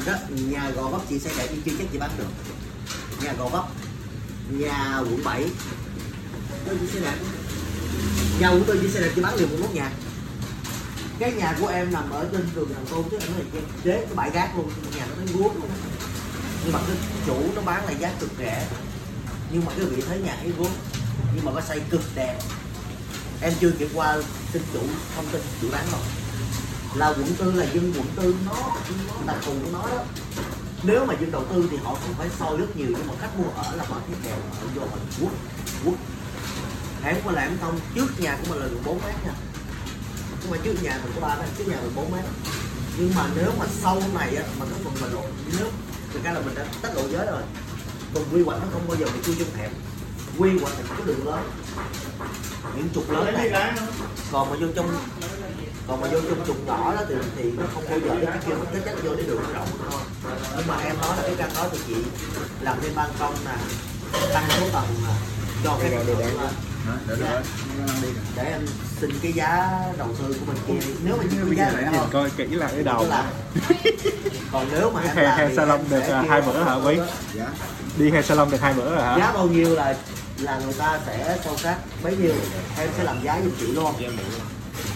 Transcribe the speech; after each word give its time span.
Thực 0.00 0.06
ra 0.06 0.18
nhà 0.30 0.70
Gò 0.70 0.88
Vấp 0.88 1.00
chị 1.08 1.18
xây 1.18 1.32
đẹp 1.38 1.46
nhưng 1.50 1.62
chưa 1.62 1.72
chắc 1.78 1.86
chị 1.92 1.98
bán 1.98 2.10
được. 2.18 2.28
Nhà 3.22 3.32
Gò 3.32 3.48
Vấp, 3.48 3.64
Nhà 4.50 4.98
quận 4.98 5.24
7 5.24 5.46
Tôi 6.66 6.76
chỉ 6.80 6.86
xây 6.92 7.02
đẹp 7.02 7.16
Nhà 8.40 8.50
của 8.50 8.60
tôi 8.66 8.78
chỉ 8.82 8.88
xây 8.88 9.02
đẹp 9.02 9.12
chị 9.14 9.22
bán 9.22 9.34
liền 9.34 9.48
một 9.50 9.56
nốt 9.60 9.74
nhà. 9.74 9.92
Cái 11.18 11.32
nhà 11.32 11.56
của 11.60 11.66
em 11.66 11.92
nằm 11.92 12.10
ở 12.10 12.28
trên 12.32 12.48
đường 12.54 12.68
Thằng 12.74 12.86
Tôn 12.90 13.04
chứ, 13.10 13.18
em 13.20 13.32
nói 13.32 13.40
là 13.52 13.60
chế 13.84 13.92
cái 13.92 14.14
bãi 14.14 14.30
rác 14.30 14.56
luôn 14.56 14.70
Nhà 14.96 15.06
nó 15.06 15.14
thấy 15.16 15.26
guốc 15.34 15.56
luôn. 15.56 15.70
Nhưng 16.64 16.72
mà 16.72 16.80
cái 16.86 16.96
chủ 17.26 17.52
nó 17.54 17.62
bán 17.62 17.86
là 17.86 17.92
giá 17.92 18.12
cực 18.20 18.30
rẻ. 18.38 18.68
Nhưng 19.52 19.64
mà 19.64 19.72
cái 19.76 19.84
vị 19.84 20.02
thế 20.08 20.18
nhà 20.18 20.32
ấy 20.32 20.52
guốc 20.58 20.70
Nhưng 21.34 21.44
mà 21.44 21.52
nó 21.54 21.60
xây 21.60 21.80
cực 21.90 22.02
đẹp. 22.14 22.38
Em 23.40 23.52
chưa 23.60 23.70
kiểm 23.70 23.88
qua 23.94 24.22
tin 24.52 24.62
chủ, 24.72 24.80
thông 25.16 25.26
tin 25.32 25.42
chủ 25.60 25.68
bán 25.72 25.84
không 25.90 26.00
là 26.94 27.08
quận 27.08 27.34
tư 27.38 27.52
là 27.52 27.64
dân 27.64 27.92
quận 27.96 28.06
tư 28.16 28.34
nó 28.46 28.76
đặc 29.26 29.36
thù 29.44 29.52
của 29.52 29.70
nó 29.72 29.88
đó. 29.88 30.04
Nếu 30.82 31.04
mà 31.04 31.14
dân 31.20 31.30
đầu 31.30 31.44
tư 31.44 31.68
thì 31.70 31.76
họ 31.76 31.92
cũng 31.92 32.14
phải 32.18 32.28
soi 32.38 32.56
rất 32.56 32.76
nhiều, 32.76 32.88
nhưng 32.90 33.06
mà 33.06 33.14
khách 33.20 33.38
mua 33.38 33.50
ở 33.62 33.76
là 33.76 33.84
họ 33.88 33.96
thấy 34.06 34.16
đều 34.24 34.36
ở 34.36 34.66
vô 34.74 34.80
họ 34.80 34.96
quốc 35.20 35.32
quốc. 35.84 35.94
Hãng 37.02 37.20
của 37.24 37.30
là 37.30 37.50
thông 37.60 37.80
trước 37.94 38.06
nhà 38.18 38.38
của 38.40 38.50
mình 38.50 38.60
là 38.62 38.68
được 38.68 38.80
4 38.84 38.98
mét 39.04 39.14
nha. 39.24 39.32
Nhưng 40.42 40.50
mà 40.50 40.56
trước 40.64 40.82
nhà 40.82 41.00
mình 41.04 41.12
có 41.14 41.28
ba 41.28 41.36
mét, 41.36 41.48
trước 41.58 41.68
nhà 41.68 41.76
mình 41.82 41.92
4 41.94 42.12
mét. 42.12 42.24
Nhưng 42.98 43.14
mà 43.14 43.26
nếu 43.36 43.52
mà 43.58 43.66
sau 43.82 44.02
này 44.14 44.36
á, 44.36 44.42
mà 44.58 44.66
cái 44.70 44.78
phần 44.84 44.94
mình 45.00 45.12
lộ 45.12 45.22
nước 45.58 45.70
thực 46.12 46.24
ra 46.24 46.32
là 46.32 46.40
mình 46.40 46.54
đã 46.54 46.64
tách 46.82 46.96
lộ 46.96 47.02
giới 47.08 47.26
rồi. 47.26 47.42
Còn 48.14 48.24
quy 48.32 48.42
hoạch 48.42 48.60
nó 48.60 48.66
không 48.72 48.88
bao 48.88 48.96
giờ 48.96 49.06
bị 49.14 49.20
chui 49.24 49.36
trong 49.38 49.54
hẹp 49.54 49.70
quy 50.40 50.58
hoạch 50.58 50.72
thì 50.78 50.82
có 50.88 51.04
đường 51.04 51.26
lớn. 51.26 51.50
Những 52.76 52.88
trục 52.94 53.10
lớn 53.10 53.34
này. 53.34 53.50
còn 54.32 54.50
mà 54.50 54.56
vô 54.60 54.66
trong 54.76 54.88
còn 55.88 56.00
mà 56.00 56.08
vô 56.12 56.18
trong 56.28 56.46
trục 56.46 56.66
nhỏ 56.66 56.94
đó 56.94 57.02
thì 57.08 57.14
thì 57.36 57.50
nó 57.50 57.64
không 57.74 57.84
bao 57.90 57.98
giờ 57.98 58.26
cái 58.26 58.38
kia 58.46 58.52
cái 58.72 58.82
chắc 58.84 58.94
vô 59.04 59.14
để 59.16 59.22
đường 59.22 59.42
nó 59.42 59.52
rộng 59.58 59.68
thôi. 59.90 60.00
Nhưng 60.56 60.66
mà 60.66 60.76
em 60.84 60.96
nói 61.00 61.16
là 61.16 61.22
cái 61.22 61.34
căn 61.38 61.50
đó 61.56 61.66
thì 61.72 61.78
chị 61.88 61.94
làm 62.60 62.76
thêm 62.82 62.92
ban 62.96 63.10
công 63.18 63.34
nè 63.44 63.52
tăng 64.34 64.44
số 64.60 64.66
tầng 64.72 64.84
nè 65.06 65.12
cho 65.64 65.78
cái 65.80 65.90
rồi. 65.90 66.04
lên 66.06 66.34
Đó, 66.38 66.92
để 67.08 67.14
Dạ. 67.20 67.42
để 68.36 68.42
em 68.44 68.60
xin 69.00 69.10
cái 69.22 69.32
giá 69.32 69.70
đầu 69.98 70.08
tư 70.18 70.34
của 70.40 70.46
mình 70.52 70.56
kia. 70.66 70.86
Đi. 70.88 70.94
nếu 71.04 71.16
mà 71.16 71.24
như 71.24 71.44
cái 71.46 71.56
giá 71.56 71.72
rẻ 71.80 71.90
nhìn 71.92 72.00
coi 72.12 72.30
kỹ 72.30 72.46
là 72.46 72.68
cái 72.68 72.82
đầu 72.82 73.06
còn 74.52 74.66
nếu 74.72 74.90
mà 74.90 75.00
em 75.00 75.16
Hair- 75.16 75.22
làm 75.24 75.38
hair 75.38 75.50
thì 75.50 75.56
salon 75.56 75.80
được, 75.90 76.00
à, 76.00 76.24
hai 76.28 76.42
bữa 76.42 76.62
hả, 76.64 76.74
Quý? 76.74 76.98
đi 77.96 78.10
hair 78.10 78.24
salon 78.26 78.50
được 78.50 78.60
hai 78.60 78.74
bữa 78.74 78.94
rồi 78.94 79.02
hả? 79.04 79.16
Giá 79.18 79.32
bao 79.32 79.46
nhiêu 79.46 79.74
là 79.74 79.94
là 80.40 80.58
người 80.58 80.72
ta 80.72 81.00
sẽ 81.06 81.38
sâu 81.44 81.56
sát 81.56 81.76
bấy 82.02 82.16
nhiêu 82.16 82.34
em 82.78 82.88
sẽ 82.96 83.04
làm 83.04 83.22
giá 83.24 83.40
giùm 83.44 83.52
chị 83.60 83.66
luôn. 83.66 83.94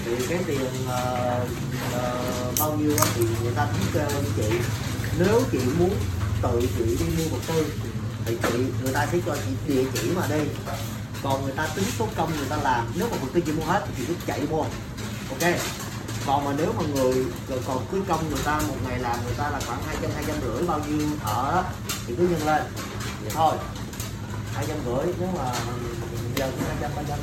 Thì 0.05 0.27
cái 0.29 0.39
tiền 0.47 0.61
uh, 0.61 1.49
uh, 1.97 2.59
bao 2.59 2.77
nhiêu 2.77 2.97
đó 2.99 3.05
thì 3.15 3.25
người 3.43 3.53
ta 3.57 3.67
thống 3.67 3.87
kê 3.95 4.01
lên 4.01 4.25
chị. 4.37 4.59
Nếu 5.19 5.43
chị 5.53 5.59
muốn 5.79 5.91
tự 6.43 6.61
chị 6.79 6.85
đi 6.85 7.05
mua 7.19 7.29
vật 7.37 7.43
tư 7.47 7.67
thì 8.25 8.37
chị 8.43 8.59
người 8.83 8.93
ta 8.93 9.07
sẽ 9.13 9.19
cho 9.27 9.37
chị 9.37 9.75
địa 9.75 9.85
chỉ 9.95 10.11
mà 10.17 10.27
đi. 10.27 10.41
Còn 11.23 11.45
người 11.45 11.53
ta 11.57 11.67
tính 11.67 11.85
số 11.99 12.09
công 12.17 12.37
người 12.37 12.47
ta 12.51 12.57
làm 12.57 12.93
nếu 12.95 13.09
mà 13.11 13.17
vật 13.17 13.29
tư 13.35 13.41
chị 13.41 13.53
mua 13.53 13.65
hết 13.65 13.85
thì 13.87 13.93
chị 13.97 14.05
cứ 14.09 14.15
chạy 14.27 14.41
mua 14.51 14.63
ok? 15.31 15.55
Còn 16.27 16.45
mà 16.45 16.53
nếu 16.59 16.73
mà 16.73 16.83
người 16.95 17.25
rồi 17.49 17.61
còn 17.67 17.87
cứ 17.93 18.03
công 18.09 18.31
người 18.31 18.43
ta 18.45 18.61
một 18.69 18.77
ngày 18.89 18.99
làm 18.99 19.25
người 19.25 19.35
ta 19.37 19.51
là 19.51 19.61
khoảng 19.67 19.83
hai 19.87 19.97
trăm 20.03 20.11
hai 20.15 20.25
trăm 20.27 20.37
rưỡi 20.41 20.67
bao 20.67 20.81
nhiêu 20.89 21.09
thợ 21.25 21.53
đó 21.53 21.65
thì 22.07 22.15
cứ 22.19 22.29
nhân 22.29 22.47
lên. 22.47 22.63
Vậy 23.23 23.33
thôi 23.35 23.55
hai 24.55 24.65
trăm 24.69 24.77
rưỡi 24.87 25.15
nếu 25.19 25.29
mà 25.39 25.53
giờ 26.37 26.51
cũng 26.51 26.65
hai 26.69 26.77
trăm 26.81 26.91
ba 26.97 27.03
trăm 27.09 27.19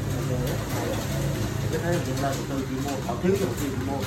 cái 1.71 1.79
thế 1.83 1.91
hiện 2.05 2.21
lên 2.21 2.35
từ 2.49 2.65
chị 2.69 2.75
mua 2.85 2.95
còn 3.07 3.21
thiếu 3.23 3.35
thì 3.39 3.45
chị 3.61 3.67
mua. 3.87 3.97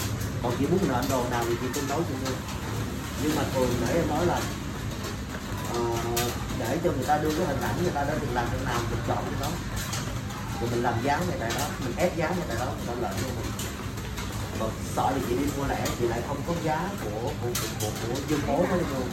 Còn 0.43 0.53
chị 0.59 0.67
muốn 0.67 0.79
nợ 0.89 1.03
đồ 1.11 1.25
nào 1.31 1.45
thì 1.49 1.55
chị 1.61 1.67
tương 1.75 1.89
đối 1.89 1.99
cho 1.99 2.15
tôi. 2.25 2.35
nhưng 3.23 3.37
mà 3.37 3.43
thường 3.55 3.69
để 3.81 3.95
em 3.95 4.09
nói 4.09 4.27
là 4.27 4.41
uh, 5.79 5.99
để 6.59 6.79
cho 6.85 6.93
người 6.93 7.05
ta 7.05 7.19
đưa 7.19 7.31
cái 7.37 7.47
hình 7.47 7.61
ảnh 7.61 7.83
người 7.83 7.93
ta 7.93 8.05
đã 8.05 8.15
được 8.15 8.27
làm 8.33 8.47
thế 8.53 8.59
nào 8.65 8.81
mình 8.91 9.01
chọn 9.09 9.25
cái 9.25 9.41
đó. 9.41 9.49
Rồi 10.61 10.71
mình 10.71 10.83
làm 10.83 10.95
dáng 11.03 11.29
này 11.29 11.37
tại 11.41 11.51
đó 11.59 11.67
mình 11.85 11.97
ép 11.97 12.17
dáng 12.17 12.37
này 12.39 12.47
tại 12.49 12.57
đó 12.61 12.73
mình 12.87 13.03
lợi 13.03 13.15
cho 13.21 13.27
mình. 13.27 13.51
Còn 14.61 14.71
sợ 14.97 15.13
thì 15.15 15.21
chị 15.29 15.37
đi 15.37 15.45
mua 15.57 15.67
lẻ 15.67 15.87
thì 16.01 16.09
lại 16.09 16.23
không 16.29 16.43
có 16.47 16.55
giá 16.65 16.89
của 17.05 17.11
của 17.11 17.31
của, 17.43 17.69
của, 17.81 17.91
của 18.09 18.21
dương 18.29 18.41
phố 18.41 18.65
đó 18.71 18.77
luôn 18.77 19.09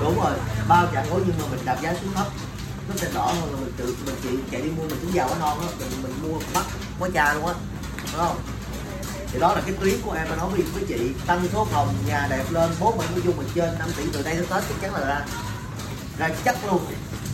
đúng 0.00 0.20
rồi 0.20 0.32
bao 0.68 0.86
chặn 0.94 1.10
gối 1.10 1.20
nhưng 1.26 1.38
mà 1.38 1.44
mình 1.50 1.64
đặt 1.64 1.78
giá 1.82 1.94
xuống 1.94 2.14
thấp. 2.14 2.26
Nó 2.88 2.94
sẽ 2.96 3.08
đỏ 3.14 3.26
hơn 3.26 3.52
là 3.52 3.60
mình 3.60 3.72
tự 3.76 3.96
mình 4.06 4.14
chị 4.22 4.28
chạy 4.50 4.62
đi 4.62 4.70
mua 4.70 4.82
mình 4.82 4.98
trứng 5.00 5.14
giàu 5.14 5.28
nó 5.28 5.34
non 5.38 5.58
á 5.60 5.66
mình 5.78 6.02
mình 6.02 6.14
mua 6.22 6.38
bắt 6.54 6.64
quá 6.98 7.08
cha 7.14 7.34
luôn 7.34 7.46
á 7.46 7.54
đúng 8.12 8.20
không? 8.20 8.36
Thì 9.32 9.38
đó 9.38 9.54
là 9.54 9.60
cái 9.60 9.74
tuyến 9.80 9.94
của 10.02 10.12
em 10.12 10.26
mà 10.30 10.36
nói 10.36 10.48
với, 10.50 10.62
với 10.62 10.84
chị. 10.88 11.10
Tăng 11.26 11.48
số 11.52 11.64
phòng 11.64 11.94
nhà 12.06 12.26
đẹp 12.30 12.44
lên 12.50 12.70
bố 12.80 12.94
mình 12.96 13.10
nói 13.12 13.20
chung 13.24 13.36
mình 13.36 13.48
trên 13.54 13.78
5 13.78 13.88
tỷ 13.96 14.04
từ 14.12 14.22
đây 14.22 14.34
tới 14.34 14.46
tết 14.50 14.68
chắc 14.68 14.80
chắn 14.80 14.94
là 14.94 15.00
ra. 15.06 15.24
Ra 16.18 16.28
chắc 16.44 16.66
luôn. 16.66 16.86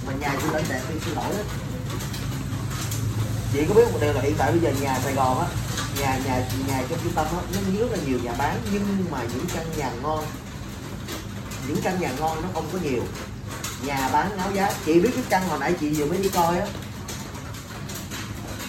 Mà 0.06 0.12
nhà 0.12 0.36
chưa 0.42 0.52
lên 0.52 0.64
đẹp 0.68 0.80
thì 0.88 0.94
xin 1.04 1.14
lỗi 1.14 1.24
đó. 1.30 1.42
chị 3.52 3.64
có 3.68 3.74
biết 3.74 3.92
một 3.92 3.98
điều 4.00 4.12
là 4.12 4.20
hiện 4.20 4.34
tại 4.38 4.52
bây 4.52 4.60
giờ 4.60 4.70
nhà 4.80 5.00
Sài 5.04 5.14
Gòn 5.14 5.40
á 5.40 5.46
nhà 6.00 6.18
nhà 6.24 6.48
nhà 6.66 6.82
trong 6.88 6.98
trung 7.04 7.12
tâm 7.12 7.26
á 7.26 7.42
nó 7.54 7.80
rất 7.80 7.90
là 7.90 7.98
nhiều 8.06 8.18
nhà 8.22 8.32
bán 8.38 8.60
nhưng 8.72 9.04
mà 9.10 9.22
những 9.22 9.46
căn 9.54 9.66
nhà 9.76 9.90
ngon 10.02 10.24
những 11.68 11.82
căn 11.82 12.00
nhà 12.00 12.10
ngon 12.18 12.42
nó 12.42 12.48
không 12.54 12.66
có 12.72 12.78
nhiều. 12.82 13.02
Nhà 13.86 14.08
bán 14.12 14.36
náo 14.36 14.52
giá. 14.52 14.72
Chị 14.86 15.00
biết 15.00 15.10
cái 15.14 15.24
căn 15.28 15.48
hồi 15.48 15.58
nãy 15.58 15.74
chị 15.80 15.90
vừa 15.90 16.06
mới 16.06 16.18
đi 16.18 16.28
coi 16.28 16.58
á. 16.58 16.66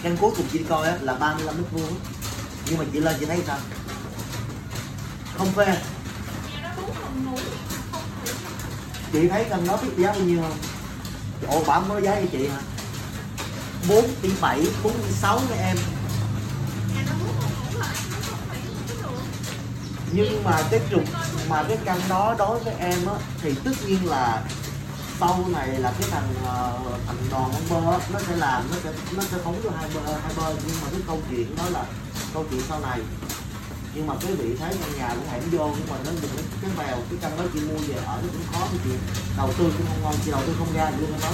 Căn 0.02 0.16
cuối 0.16 0.30
cùng 0.36 0.46
chị 0.52 0.58
đi 0.58 0.64
coi 0.68 0.88
á 0.88 0.96
là 1.00 1.14
35 1.14 1.56
mét 1.56 1.66
vuông 1.72 1.94
nhưng 2.66 2.78
mà 2.78 2.84
chị 2.92 3.00
lên 3.00 3.16
chị 3.20 3.26
thấy 3.26 3.40
sao? 3.46 3.58
Không 5.38 5.52
phê. 5.52 5.76
Chị 9.12 9.28
thấy 9.28 9.44
căn 9.50 9.66
đó 9.66 9.78
biết 9.82 9.88
giá 9.96 10.12
bao 10.12 10.20
nhiêu 10.20 10.42
không? 10.42 10.58
Ồ 11.48 11.64
bà 11.66 11.80
mới 11.80 12.02
giá 12.02 12.14
cho 12.14 12.26
chị 12.32 12.48
hả? 12.48 12.60
4 13.88 14.04
tỷ 14.22 14.30
7, 14.40 14.66
4 14.82 14.92
tỷ 14.92 15.12
6 15.12 15.38
với 15.38 15.58
em. 15.58 15.76
Nhưng 20.12 20.44
mà 20.44 20.62
cái 20.70 20.80
trục 20.90 21.04
mà 21.48 21.64
cái 21.68 21.78
căn 21.84 22.00
đó 22.08 22.34
đối 22.38 22.58
với 22.58 22.74
em 22.78 23.06
á 23.06 23.14
thì 23.42 23.54
tất 23.64 23.72
nhiên 23.86 24.08
là 24.08 24.42
sau 25.20 25.44
này 25.52 25.68
là 25.68 25.92
cái 26.00 26.08
thằng 26.10 26.34
ờ, 26.46 26.72
thằng 27.06 27.16
đoàn 27.30 27.52
ông 27.52 27.62
bơ 27.70 27.92
á, 27.92 27.98
nó 28.12 28.18
sẽ 28.28 28.36
làm 28.36 28.62
nó 28.70 28.76
sẽ 28.84 28.92
nó 29.16 29.22
sẽ 29.22 29.38
phóng 29.44 29.60
cho 29.64 29.70
hai 29.76 29.90
bơ 29.94 30.12
hai 30.12 30.32
bơ. 30.36 30.54
Nhưng 30.66 30.76
mà 30.82 30.88
cái 30.90 31.00
câu 31.06 31.20
chuyện 31.30 31.56
đó 31.56 31.64
là 31.72 31.84
câu 32.34 32.44
chuyện 32.50 32.60
sau 32.68 32.80
này. 32.80 33.00
Nhưng 33.94 34.06
mà 34.06 34.14
cái 34.20 34.34
vị 34.34 34.56
thế 34.58 34.74
căn 34.80 34.98
nhà 34.98 35.08
cũng 35.08 35.28
hẻm 35.30 35.42
vô 35.50 35.70
nhưng 35.76 35.86
mà 35.90 35.96
nó 36.04 36.10
dùng 36.12 36.30
cái, 36.36 36.44
cái 36.62 36.70
mèo 36.78 36.96
cái 37.10 37.18
căn 37.22 37.38
đó 37.38 37.44
chị 37.54 37.60
mua 37.60 37.78
về 37.88 37.94
ở 37.94 38.18
nó 38.22 38.28
cũng 38.32 38.52
khó 38.52 38.60
cái 38.60 38.78
chuyện. 38.84 38.98
Đầu 39.36 39.50
tư 39.58 39.64
cũng 39.78 39.86
không 39.88 40.02
ngon 40.02 40.14
chị 40.24 40.30
đầu 40.30 40.40
tư 40.46 40.54
không 40.58 40.74
ra 40.74 40.90
chị 40.98 41.06
nói 41.22 41.32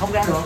không 0.00 0.12
ra 0.12 0.24
được. 0.26 0.42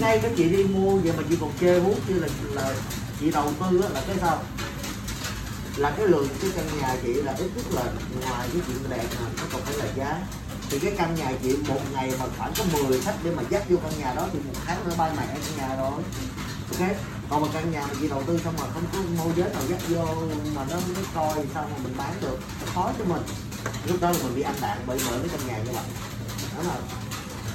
Ngay 0.00 0.18
cái 0.18 0.32
chị 0.36 0.48
đi 0.48 0.64
mua 0.64 0.96
vậy 0.96 1.12
mà 1.16 1.22
chị 1.28 1.36
còn 1.40 1.52
chê 1.60 1.80
muốn 1.80 2.00
chứ 2.08 2.14
là 2.14 2.28
là 2.52 2.74
chị 3.20 3.30
đầu 3.30 3.52
tư 3.60 3.80
á, 3.82 3.88
là 3.88 4.02
cái 4.06 4.16
sao 4.20 4.42
là 5.76 5.90
cái 5.96 6.06
lượng 6.06 6.28
cái 6.42 6.50
căn 6.56 6.66
nhà 6.80 6.96
chị 7.02 7.12
là 7.12 7.32
ít 7.32 7.50
nhất 7.56 7.64
là 7.70 7.82
ngoài 8.20 8.48
cái 8.52 8.62
chuyện 8.66 8.90
đẹp 8.90 9.06
mà, 9.20 9.28
nó 9.36 9.42
còn 9.52 9.62
phải 9.62 9.74
là 9.74 9.86
giá. 9.96 10.22
Thì 10.70 10.78
cái 10.78 10.92
căn 10.98 11.14
nhà 11.14 11.32
chị 11.42 11.56
một 11.68 11.80
ngày 11.92 12.12
mà 12.20 12.26
khoảng 12.38 12.52
có 12.58 12.64
10 12.88 13.00
khách 13.00 13.14
để 13.24 13.30
mà 13.30 13.42
dắt 13.50 13.62
vô 13.68 13.76
căn 13.82 13.92
nhà 13.98 14.14
đó 14.14 14.28
thì 14.32 14.38
một 14.38 14.60
tháng 14.66 14.88
nó 14.88 14.94
bay 14.98 15.10
mẹ 15.16 15.26
căn 15.26 15.56
nhà 15.56 15.76
rồi. 15.76 16.02
Ok? 16.70 16.90
Còn 17.30 17.42
mà 17.42 17.48
căn 17.52 17.70
nhà 17.72 17.86
mà 17.86 17.94
chị 18.00 18.08
đầu 18.08 18.22
tư 18.26 18.40
xong 18.44 18.54
mà 18.58 18.66
không 18.74 18.84
có 18.92 18.98
môi 19.24 19.32
giới 19.36 19.50
nào 19.50 19.62
dắt 19.68 19.80
vô 19.88 20.04
mà 20.54 20.64
nó 20.70 20.76
nó 20.94 21.00
coi 21.14 21.34
xong 21.34 21.46
sao 21.54 21.68
mà 21.72 21.78
mình 21.82 21.94
bán 21.98 22.14
được, 22.20 22.38
nó 22.60 22.72
khó 22.74 22.92
cho 22.98 23.04
mình. 23.04 23.22
Lúc 23.86 24.00
đó 24.00 24.10
là 24.10 24.18
mình 24.22 24.34
bị 24.34 24.42
ăn 24.42 24.54
đạn 24.60 24.78
bởi 24.86 24.98
bởi 25.10 25.18
cái 25.18 25.28
căn 25.28 25.46
nhà 25.46 25.58
như 25.58 25.72
vậy. 25.72 25.84
Đó 26.56 26.62
là 26.62 26.76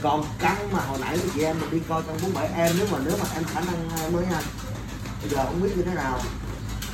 còn 0.02 0.26
căn 0.40 0.72
mà 0.72 0.80
hồi 0.80 1.00
nãy 1.02 1.20
chị 1.36 1.42
em 1.42 1.59
mình 1.59 1.72
đi 1.72 1.80
coi 1.90 2.03
căn 2.03 2.18
47 2.22 2.48
em, 2.48 2.76
nếu 2.78 2.88
mà 2.92 2.98
nếu 3.06 3.18
mà 3.18 3.26
em 3.34 3.44
khả 3.44 3.59
năng 3.59 4.12
mới 4.14 4.26
nha, 4.26 4.42
bây 5.22 5.30
giờ 5.30 5.46
không 5.46 5.62
biết 5.62 5.78
như 5.78 5.84
thế 5.84 5.94
nào 5.94 6.20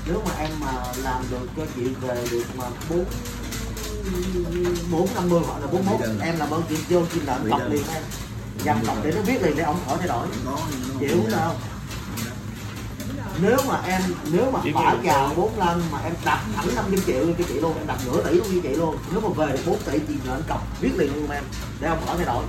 nếu 0.07 0.21
mà 0.25 0.31
em 0.39 0.49
mà 0.59 0.71
làm 1.03 1.23
được 1.31 1.47
cho 1.57 1.63
chị 1.75 1.83
về 2.01 2.27
được 2.31 2.43
mà 2.57 2.65
bốn 2.89 3.05
bốn 4.91 5.07
năm 5.15 5.29
mươi 5.29 5.41
hoặc 5.47 5.59
là 5.59 5.67
bốn 5.67 5.85
mốt 5.85 5.99
em 6.21 6.37
làm 6.37 6.49
ơn 6.49 6.61
chị 6.69 6.75
vô 6.89 7.01
chị 7.13 7.19
lợn 7.19 7.49
đơn. 7.49 7.71
liền 7.71 7.83
em 7.93 8.03
dằm 8.65 8.85
cọc 8.85 8.97
để 9.03 9.11
nó 9.15 9.21
biết 9.21 9.41
liền 9.41 9.57
để 9.57 9.63
ông 9.63 9.79
khỏi 9.85 9.97
thay 9.99 10.07
đổi. 10.07 10.27
Chịu 10.99 11.09
không? 11.09 11.31
Sao 11.31 11.55
nếu 13.41 13.57
mà 13.67 13.81
em 13.85 14.01
nếu 14.31 14.51
mà 14.51 14.59
nhiều 14.63 14.73
chào 15.03 15.33
45 15.35 15.81
mà 15.91 15.99
em 15.99 16.13
đập 16.25 16.39
thẳng 16.55 16.75
500 16.75 17.01
triệu 17.05 17.19
luôn 17.19 17.35
cho 17.37 17.43
chị 17.47 17.53
luôn 17.53 17.77
em 17.77 17.87
đập 17.87 17.97
nửa 18.05 18.23
tỷ 18.23 18.31
luôn 18.31 18.47
cho 18.53 18.59
chị 18.63 18.75
luôn. 18.75 18.97
Nếu 19.11 19.21
mà 19.21 19.29
về 19.29 19.51
được 19.51 19.61
4 19.65 19.79
tỷ 19.85 19.99
chị 20.07 20.13
nợ 20.25 20.41
cọc 20.47 20.81
viết 20.81 20.91
liền 20.97 21.15
luôn 21.15 21.31
em 21.31 21.43
để 21.79 21.87
ông 21.87 21.99
khỏi 22.05 22.17
thay 22.17 22.25
đổi. 22.25 22.43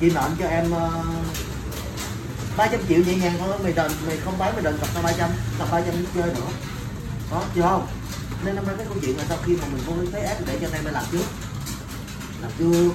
Chị 0.00 0.10
nợ 0.10 0.30
cho 0.38 0.46
em 0.46 0.72
uh, 0.72 1.06
300 2.56 2.80
triệu 2.88 2.98
nhẹ 2.98 3.14
nhàng 3.14 3.34
thôi 3.38 3.58
mày 3.62 3.72
đền 3.72 3.92
mày 4.06 4.16
không 4.16 4.38
bán 4.38 4.54
mày 4.54 4.64
đền 4.64 4.78
cọc 4.80 4.94
tao 4.94 5.02
300 5.02 5.30
cọc 5.58 5.72
300 5.72 5.94
đi 5.94 6.06
chơi 6.14 6.34
nữa. 6.34 6.48
Đó 7.30 7.42
chưa 7.54 7.62
không? 7.62 7.86
Nên 8.44 8.54
năm 8.54 8.66
nay 8.66 8.74
cái 8.78 8.86
câu 8.88 8.96
chuyện 9.02 9.18
là 9.18 9.24
sau 9.28 9.38
khi 9.44 9.56
mà 9.56 9.66
mình 9.72 9.82
vô 9.86 9.92
thấy 10.12 10.22
ép 10.22 10.46
để 10.46 10.58
cho 10.60 10.66
anh 10.66 10.72
em 10.72 10.94
làm 10.94 11.04
trước. 11.12 11.24
Làm 12.42 12.50
chưa 12.58 12.90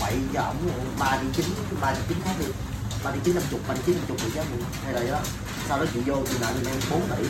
quậy 0.00 0.14
cho 0.34 0.42
ổng 0.42 0.70
ba 0.98 1.18
đi 1.22 1.28
chín 1.36 1.46
ba 1.80 1.90
đi 1.92 1.98
chín 2.08 2.18
khác 2.24 2.34
đi. 2.38 2.46
Ba 3.04 3.10
đi 3.10 3.18
chín 3.24 3.34
năm 3.34 3.44
chục 3.50 3.60
ba 3.68 3.74
đi 3.74 3.80
chín 3.86 3.96
năm 3.96 4.04
chục 4.08 4.16
thì 4.20 4.30
chắc 4.34 4.46
mình 4.50 4.64
hay 4.84 4.92
là 4.94 5.00
đó. 5.12 5.20
Sau 5.68 5.78
đó 5.78 5.84
chị 5.94 6.00
vô 6.06 6.16
chị 6.28 6.38
lại 6.40 6.54
mình 6.54 6.64
em 6.66 6.80
bốn 6.90 7.00
tỷ. 7.08 7.24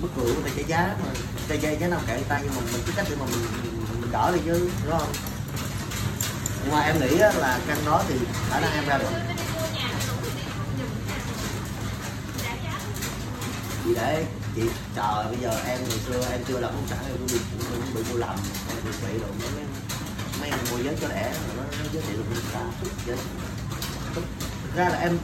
Mất 0.00 0.08
gì? 0.16 0.16
bất 0.16 0.24
người 0.24 0.34
ta 0.44 0.50
trả 0.56 0.62
giá 0.68 0.96
mà 1.04 1.12
trả 1.48 1.54
giá 1.54 1.70
giá 1.70 1.88
nào 1.88 2.00
kệ 2.06 2.14
người 2.14 2.24
ta 2.28 2.40
nhưng 2.42 2.54
mà 2.54 2.60
mình 2.72 2.82
cái 2.86 2.96
cách 2.96 3.06
để 3.10 3.16
mà 3.20 3.26
mình, 3.26 3.70
mình 4.00 4.10
đỡ 4.12 4.32
đi 4.34 4.40
chứ 4.44 4.70
đúng 4.84 4.98
không? 4.98 5.12
Nhưng 6.64 6.72
mà 6.72 6.80
em 6.80 7.00
nghĩ 7.00 7.16
là 7.16 7.58
căn 7.66 7.78
đó 7.86 8.02
thì 8.08 8.14
khả 8.50 8.60
năng 8.60 8.72
em 8.72 8.84
ra 8.86 8.98
được. 8.98 9.08
Vì 13.84 13.94
để 13.94 14.26
chị 14.54 14.62
chờ 14.96 15.24
bây 15.30 15.38
giờ 15.42 15.50
em 15.66 15.78
ngày 15.88 15.98
xưa, 16.06 16.24
em 16.32 16.40
chưa 16.48 16.60
làm 16.60 16.72
bất 16.72 16.80
sản 16.90 16.98
em 17.06 17.16
cũng 17.18 17.26
bị 17.26 17.38
cũng 17.68 17.94
bị 17.94 18.02
mua 18.12 18.18
lầm 18.18 18.36
em 18.68 18.76
bị 18.84 18.90
bị 19.06 19.18
rồi 19.18 19.30
mấy 19.40 19.64
mấy 20.40 20.50
mấy 20.50 20.60
môi 20.70 20.84
giới 20.84 20.96
cho 21.00 21.08
đẻ 21.08 21.32
nó 21.56 21.62
nó 21.62 21.84
giới 21.92 22.02
thiệu 22.02 22.16
được 22.16 22.40
cả 22.52 22.60
sản 23.06 23.16
Thực 24.14 24.76
ra 24.76 24.88
là 24.88 24.98
em 24.98 25.18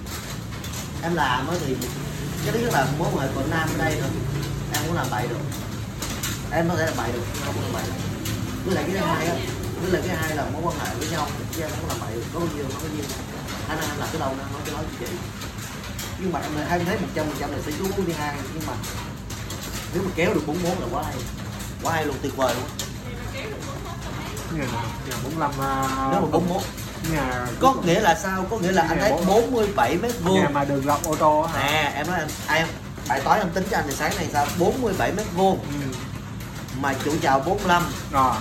em 1.02 1.14
làm 1.14 1.48
á 1.48 1.54
thì 1.66 1.76
cái 2.44 2.52
thứ 2.52 2.58
nhất 2.58 2.72
là 2.72 2.86
mối 2.98 3.08
quan 3.14 3.26
hệ 3.26 3.34
của 3.34 3.42
nam 3.50 3.68
ở 3.78 3.84
đây 3.84 3.96
thôi. 4.00 4.10
Em 4.72 4.82
cũng 4.86 4.96
làm 4.96 5.06
bậy 5.10 5.26
được. 5.28 5.40
Em 6.52 6.68
có 6.68 6.76
thể 6.76 6.86
làm 6.86 6.94
bậy 6.96 7.12
được 7.12 7.22
không 7.44 7.54
có 7.54 7.62
làm 7.62 7.72
bậy 7.72 7.82
được. 7.86 7.92
với 8.64 8.74
lại 8.74 8.84
cái 8.86 8.96
thứ 8.96 9.06
hai 9.06 9.26
á 9.26 9.34
với 9.82 9.90
lại 9.90 10.02
cái 10.06 10.16
hai 10.16 10.36
là 10.36 10.44
mối 10.52 10.62
quan 10.64 10.78
hệ 10.78 10.94
với 10.98 11.08
nhau 11.10 11.28
chứ 11.56 11.62
em 11.62 11.70
không 11.70 11.88
có 11.88 11.94
bậy 12.06 12.14
được 12.14 12.24
có 12.34 12.40
bao 12.40 12.48
nhiêu 12.54 12.64
có 12.64 12.78
bao 12.82 12.90
nhiêu. 12.96 13.04
Năng 13.68 13.80
em 13.80 13.98
làm 13.98 14.08
cái 14.12 14.20
đâu 14.20 14.34
nó 14.38 14.44
nói 14.52 14.62
cái 14.64 14.74
nói 14.74 14.84
với 14.84 15.08
chị. 15.08 15.16
Nhưng 16.18 16.32
mà 16.32 16.40
em 16.70 16.84
thấy 16.84 16.96
một 16.96 17.08
trăm 17.14 17.26
phần 17.26 17.36
trăm 17.40 17.52
là 17.52 17.58
sẽ 17.66 17.72
chú 17.78 18.02
đi 18.06 18.12
hai 18.12 18.34
nhưng 18.54 18.66
mà 18.66 18.72
nếu 19.94 20.02
mà 20.02 20.10
kéo 20.16 20.34
được 20.34 20.42
bốn 20.46 20.62
mốt 20.62 20.78
là 20.80 20.86
quá 20.90 21.02
hay. 21.02 21.14
Quá 21.82 21.92
hay 21.92 22.06
luôn 22.06 22.16
tuyệt 22.22 22.36
vời 22.36 22.54
luôn. 22.54 22.68
Nhà 24.58 24.64
nhà 25.08 25.16
bốn 25.24 25.38
lăm 25.38 25.50
à, 25.60 26.08
nếu 26.12 26.20
mà 26.20 26.26
bốn 26.30 26.48
mốt. 26.48 26.62
nhà 27.12 27.46
có 27.60 27.74
nghĩa 27.84 28.00
là 28.00 28.18
sao? 28.22 28.46
Có 28.50 28.58
nghĩa 28.58 28.72
là 28.72 28.82
anh 28.82 28.98
thấy 29.00 29.12
47 29.26 29.96
mét 30.02 30.12
vuông. 30.22 30.40
Nhà 30.40 30.48
mà 30.48 30.64
đường 30.64 30.86
lọc 30.86 31.04
ô 31.04 31.14
tô 31.14 31.42
hả? 31.42 31.62
Nè 31.62 31.92
em 31.94 32.06
nói 32.06 32.18
em 32.20 32.28
em 32.48 32.68
bài 33.08 33.20
toán 33.20 33.38
em 33.40 33.50
tính 33.50 33.64
cho 33.70 33.76
anh 33.76 33.84
thì 33.88 33.94
sáng 33.94 34.16
này 34.16 34.28
sao? 34.32 34.46
47 34.58 35.12
mét 35.12 35.26
vuông. 35.36 35.58
Ừ. 35.60 35.96
mà 36.80 36.94
chủ 37.04 37.12
chào 37.22 37.40
45 37.40 37.82
rồi. 38.10 38.34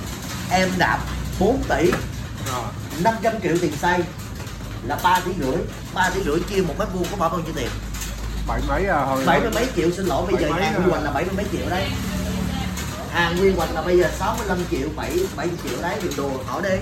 Em 0.51 0.69
đạp 0.77 0.99
4 1.39 1.63
tỷ. 1.69 1.91
Rồi. 2.51 2.63
500 3.03 3.33
triệu 3.43 3.57
tiền 3.61 3.73
xây 3.81 3.99
là 4.83 4.99
3 5.03 5.19
tỷ 5.25 5.31
rưỡi. 5.41 5.57
3 5.93 6.09
tỷ 6.09 6.23
rưỡi 6.23 6.39
chia 6.49 6.61
một 6.61 6.73
mét 6.79 6.87
vuông 6.93 7.05
có 7.11 7.17
bỏ 7.17 7.29
bao 7.29 7.39
nhiêu 7.39 7.53
tiền? 7.55 7.69
Bảy 8.47 8.61
mấy 8.67 8.85
à 8.85 8.99
hồi 8.99 9.25
bảy 9.25 9.39
mươi 9.39 9.51
mấy 9.55 9.67
triệu 9.75 9.91
xin 9.91 10.05
lỗi 10.05 10.31
bây 10.31 10.41
giờ 10.41 10.51
hàng 10.51 10.73
à. 10.73 10.77
quy 10.77 10.91
hoạch 10.91 11.03
là 11.03 11.11
bảy 11.11 11.25
mươi 11.25 11.33
mấy 11.37 11.45
triệu 11.51 11.69
đấy. 11.69 11.87
Hàng 13.11 13.37
quy 13.41 13.51
hoạch 13.51 13.73
là 13.73 13.81
bây 13.81 13.97
giờ 13.97 14.09
65 14.19 14.57
triệu 14.71 14.87
7 14.95 15.19
7 15.35 15.47
triệu 15.63 15.81
đấy 15.81 15.99
đừng 16.03 16.15
đùa 16.17 16.43
hỏi 16.47 16.61
đi. 16.63 16.75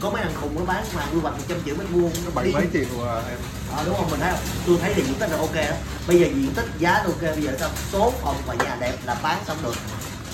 Có 0.00 0.10
mấy 0.10 0.22
thằng 0.22 0.32
khùng 0.40 0.58
nó 0.58 0.64
bán 0.64 0.84
hàng 0.96 1.08
quy 1.12 1.20
hoạch 1.20 1.34
100 1.34 1.58
triệu 1.64 1.74
mét 1.78 1.86
vuông. 1.90 2.12
Nó 2.24 2.30
bảy 2.34 2.52
mấy 2.52 2.66
triệu 2.72 3.06
à, 3.08 3.14
em? 3.14 3.38
Ờ, 3.76 3.84
đúng 3.86 3.96
không? 3.96 4.10
Mình 4.10 4.20
thấy 4.20 4.30
không? 4.32 4.40
Tôi 4.66 4.78
thấy 4.80 4.94
thì 4.94 5.02
diện 5.02 5.14
tích 5.14 5.30
là 5.30 5.36
ok 5.36 5.54
đó 5.54 5.76
bây 6.06 6.20
giờ 6.20 6.26
diện 6.26 6.52
tích 6.56 6.66
giá 6.78 6.90
là 6.90 7.04
ok. 7.04 7.20
Bây 7.20 7.42
giờ 7.42 7.52
sao? 7.60 7.70
Số 7.92 8.12
phòng 8.22 8.36
và 8.46 8.54
nhà 8.54 8.76
đẹp 8.80 8.96
là 9.04 9.16
bán 9.22 9.38
xong 9.46 9.56
được 9.62 9.74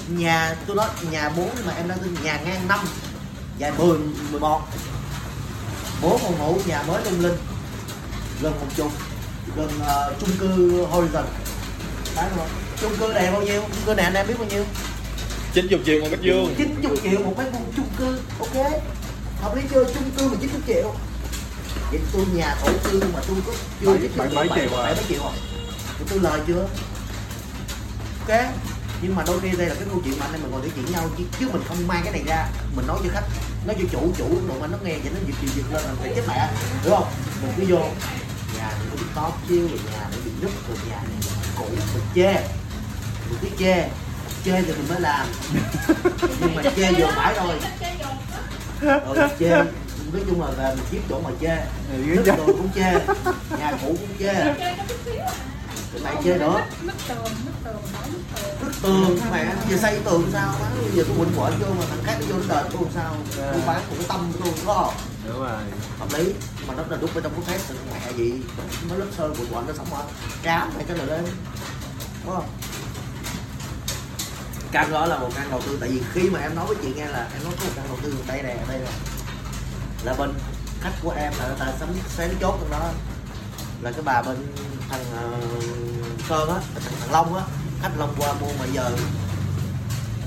nhà 0.08 0.56
tôi 0.66 0.76
nói 0.76 0.88
nhà 1.10 1.28
bốn 1.28 1.50
mà 1.66 1.72
em 1.76 1.88
đang 1.88 1.98
nhà 2.22 2.40
ngang 2.44 2.68
năm 2.68 2.78
dài 3.60 3.72
10 3.78 3.98
11 4.30 4.60
bốn 6.02 6.18
phòng 6.18 6.38
ngủ 6.38 6.58
nhà 6.66 6.82
mới 6.82 7.04
lung 7.04 7.20
linh 7.20 7.36
gần 8.42 8.52
một 8.60 8.66
chục 8.76 8.92
gần 9.56 9.70
ờ, 9.86 10.14
chung 10.20 10.30
cư 10.38 10.70
Horizon. 10.86 11.24
Bán 12.16 12.30
không 12.36 12.48
chung 12.80 12.92
cư 13.00 13.12
này 13.12 13.32
bao 13.32 13.42
nhiêu? 13.42 13.60
Chung 13.62 13.82
cư 13.86 13.94
này 13.94 14.04
anh 14.04 14.14
em 14.14 14.26
biết 14.26 14.34
bao 14.38 14.48
nhiêu? 14.48 14.64
90 15.54 15.80
triệu 15.86 16.00
một 16.00 16.08
mét 16.10 16.20
vuông. 16.22 16.54
90 16.58 16.96
triệu 17.02 17.20
một 17.20 17.34
mét 17.38 17.52
vuông 17.52 17.72
chung 17.76 17.88
cư 17.98 18.18
ok. 18.38 18.72
Hợp 19.42 19.56
lý 19.56 19.62
chưa? 19.70 19.84
Chung 19.84 20.10
cư 20.18 20.28
mà 20.28 20.34
90 20.40 20.60
triệu. 20.66 20.94
Vậy 21.90 22.00
tôi 22.12 22.24
nhà 22.34 22.56
thổ 22.62 22.68
cư 22.90 23.00
mà 23.14 23.20
tôi 23.28 23.36
có 23.46 23.52
chưa 23.80 23.86
Bảy- 24.16 24.28
bảy 24.34 24.48
mấy 24.48 24.48
triệu 24.60 24.78
à? 24.80 24.94
mấy 24.94 25.04
triệu 25.08 25.22
à? 25.22 25.32
Thì 25.98 26.04
tôi 26.10 26.18
lời 26.20 26.40
chưa? 26.46 26.66
Ok 28.28 28.38
nhưng 29.02 29.14
mà 29.16 29.22
đôi 29.26 29.40
khi 29.40 29.50
đây 29.50 29.68
là 29.68 29.74
cái 29.74 29.84
câu 29.90 30.00
chuyện 30.04 30.18
mà 30.18 30.26
anh 30.26 30.32
em 30.32 30.42
mình 30.42 30.50
ngồi 30.50 30.60
nói 30.60 30.70
chuyện 30.74 30.92
nhau 30.92 31.08
chứ, 31.18 31.24
chứ 31.40 31.48
mình 31.52 31.62
không 31.68 31.86
mang 31.86 32.00
cái 32.04 32.12
này 32.12 32.22
ra. 32.26 32.46
Mình 32.76 32.86
nói 32.86 32.98
cho 33.04 33.10
khách 33.12 33.24
nói 33.66 33.76
cho 33.78 33.84
chủ 33.92 34.12
chủ 34.18 34.28
đụng 34.48 34.62
anh 34.62 34.72
nó 34.72 34.78
nghe 34.84 34.92
vậy 34.92 35.12
nó 35.14 35.20
giật 35.26 35.34
giật 35.42 35.52
giật 35.56 35.72
lên 35.72 35.82
mình 35.86 35.96
phải 36.00 36.12
chết 36.16 36.22
mẹ. 36.28 36.48
Đúng 36.84 36.94
không? 36.94 37.08
Mình 37.42 37.52
cứ 37.56 37.64
vô. 37.68 37.86
Nhà 38.56 38.70
nó 38.88 38.94
bị 38.96 39.02
tó 39.14 39.30
chiêu 39.48 39.68
rồi 39.68 39.78
nhà 39.92 40.00
này 40.10 40.20
bị 40.24 40.30
nứt 40.40 40.50
rồi 40.68 40.76
nhà 40.90 40.96
này 40.96 41.30
cũ 41.58 41.64
mình 41.70 42.04
chê. 42.14 42.32
Mình 43.30 43.38
cứ 43.40 43.48
chê. 43.58 43.88
Chê 44.44 44.62
thì 44.62 44.72
mình 44.72 44.88
mới 44.88 45.00
làm. 45.00 45.26
Nhưng 46.40 46.54
mà 46.54 46.62
chê 46.76 46.92
vừa 46.92 47.12
phải 47.16 47.34
thôi. 47.36 47.54
rồi 48.80 49.28
chê. 49.38 49.50
Nói 50.12 50.22
chung 50.28 50.42
là 50.42 50.50
về 50.50 50.74
mình 50.74 50.84
kiếm 50.90 51.02
chỗ 51.08 51.20
mà 51.20 51.30
chê. 51.40 51.56
Nước 51.96 52.24
đồ 52.26 52.46
cũng 52.46 52.68
chê. 52.74 52.92
Nhà 53.58 53.72
cũ 53.82 53.96
cũng 54.00 54.18
chê 54.18 54.54
tụi 55.92 56.02
mày 56.02 56.16
chê 56.24 56.38
nữa 56.38 56.66
mất 56.82 56.92
tường 57.08 57.24
mất 57.46 57.52
tường 57.64 57.82
mất 57.92 58.70
tường 58.82 58.82
tường 58.82 59.20
mẹ 59.32 59.54
giờ 59.68 59.76
xây 59.76 60.00
tường 60.04 60.30
sao 60.32 60.54
má 60.60 60.66
bây 60.82 60.90
giờ 60.90 61.04
tôi 61.08 61.16
quỳnh 61.16 61.40
quẩn 61.40 61.58
vô 61.60 61.66
mà 61.78 61.84
thằng 61.90 62.04
khác 62.04 62.16
nó 62.20 62.26
vô 62.26 62.42
nó 62.48 62.54
đền 62.54 62.72
tôi 62.72 62.88
sao. 62.94 63.16
Tôi 63.36 63.62
bán 63.66 63.82
của 63.90 63.96
cái 63.96 64.04
tâm 64.08 64.32
của 64.32 64.38
tôi 64.44 64.52
có. 64.66 64.74
Không 64.74 64.94
đúng 65.28 65.40
rồi. 65.40 65.62
Hợp 65.98 66.08
lý. 66.12 66.32
Mà 66.66 66.74
nó 66.74 66.82
là 66.88 66.96
đúc 66.96 67.10
ở 67.14 67.20
trong 67.20 67.42
cái 67.46 67.58
thì 67.68 67.74
mẹ 67.92 68.12
gì? 68.16 68.32
Nó 68.88 68.96
lớp 68.96 69.06
sơn 69.16 69.34
quỳnh 69.36 69.54
quẩn 69.54 69.66
nó 69.66 69.72
sống 69.76 69.94
ở 69.94 70.04
cám 70.42 70.72
này 70.76 70.84
cái 70.88 70.96
này 70.96 71.06
lên. 71.06 71.24
Đúng 72.24 72.34
không? 72.34 72.48
Căn 74.72 74.92
đó 74.92 75.06
là 75.06 75.18
một 75.18 75.30
căn 75.34 75.50
đầu 75.50 75.60
tư. 75.66 75.78
Tại 75.80 75.88
vì 75.88 76.02
khi 76.12 76.30
mà 76.30 76.40
em 76.40 76.54
nói 76.54 76.66
với 76.66 76.76
chị 76.82 76.92
nghe 76.96 77.06
là 77.06 77.28
em 77.32 77.44
nói 77.44 77.52
có 77.58 77.64
một 77.64 77.72
căn 77.76 77.84
đầu 77.88 77.98
tư 78.02 78.14
ở 78.18 78.24
đây 78.26 78.42
nè 78.42 78.50
ở 78.50 78.66
đây 78.68 78.78
nè. 78.78 78.90
Là 80.04 80.14
bên 80.14 80.34
khách 80.80 80.92
của 81.02 81.10
em 81.10 81.32
là 81.38 81.46
người 81.46 81.56
ta 81.58 81.66
sắm 81.80 81.88
xén 82.16 82.30
chốt 82.40 82.58
trong 82.60 82.70
đó. 82.70 82.90
Là 83.82 83.92
cái 83.92 84.02
bà 84.02 84.22
bên 84.22 84.36
thằng 84.90 85.04
ờ, 85.16 85.40
sơn 86.28 86.48
á 86.48 86.60
thằng, 86.74 86.92
thằng 87.00 87.12
long 87.12 87.34
á 87.34 87.44
khách 87.82 87.92
long 87.98 88.14
qua 88.18 88.32
mua 88.32 88.52
mà 88.58 88.64
giờ 88.72 88.90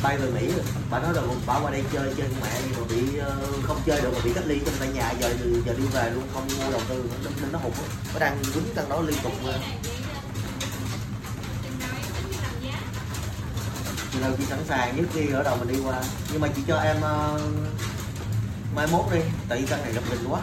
bay 0.03 0.17
về 0.17 0.29
mỹ 0.31 0.47
rồi. 0.47 0.65
Bà 0.89 0.99
nói 0.99 1.13
là 1.13 1.21
bà 1.45 1.59
qua 1.59 1.71
đây 1.71 1.83
chơi 1.93 2.13
chơi 2.17 2.27
mẹ 2.41 2.61
nhưng 2.63 2.81
mà 2.81 2.87
bị 2.89 3.17
ờ, 3.17 3.37
không 3.63 3.81
chơi 3.85 4.01
được 4.01 4.11
mà 4.13 4.19
bị 4.23 4.31
cách 4.35 4.43
ly 4.47 4.59
trong 4.65 4.75
tại 4.79 4.87
nhà 4.87 5.13
giờ 5.19 5.33
giờ 5.65 5.73
đi 5.77 5.83
về 5.93 6.09
luôn 6.09 6.23
không 6.33 6.47
mua 6.59 6.71
đầu 6.71 6.81
tư 6.89 7.03
nên, 7.23 7.33
nên 7.41 7.51
nó 7.51 7.59
hụt 7.59 7.73
á. 7.73 7.83
nó 8.13 8.19
đang 8.19 8.37
đứng 8.55 8.65
căn 8.75 8.89
đó 8.89 9.01
liên 9.01 9.17
tục 9.23 9.33
luôn 9.43 9.55
thì 14.11 14.19
là 14.19 14.31
chị 14.37 14.43
sẵn 14.49 14.59
sàng 14.69 14.97
nhất 14.97 15.05
khi 15.13 15.31
ở 15.33 15.43
đầu 15.43 15.57
mình 15.57 15.67
đi 15.67 15.79
qua. 15.85 16.01
Nhưng 16.31 16.41
mà 16.41 16.47
chị 16.55 16.61
cho 16.67 16.77
em 16.79 16.97
uh, 16.97 17.41
mai 18.75 18.87
mốt 18.87 19.05
đi 19.13 19.19
tại 19.49 19.61
vì 19.61 19.67
căn 19.67 19.81
này 19.81 19.93
gặp 19.93 20.01
mình 20.09 20.19
quá 20.29 20.41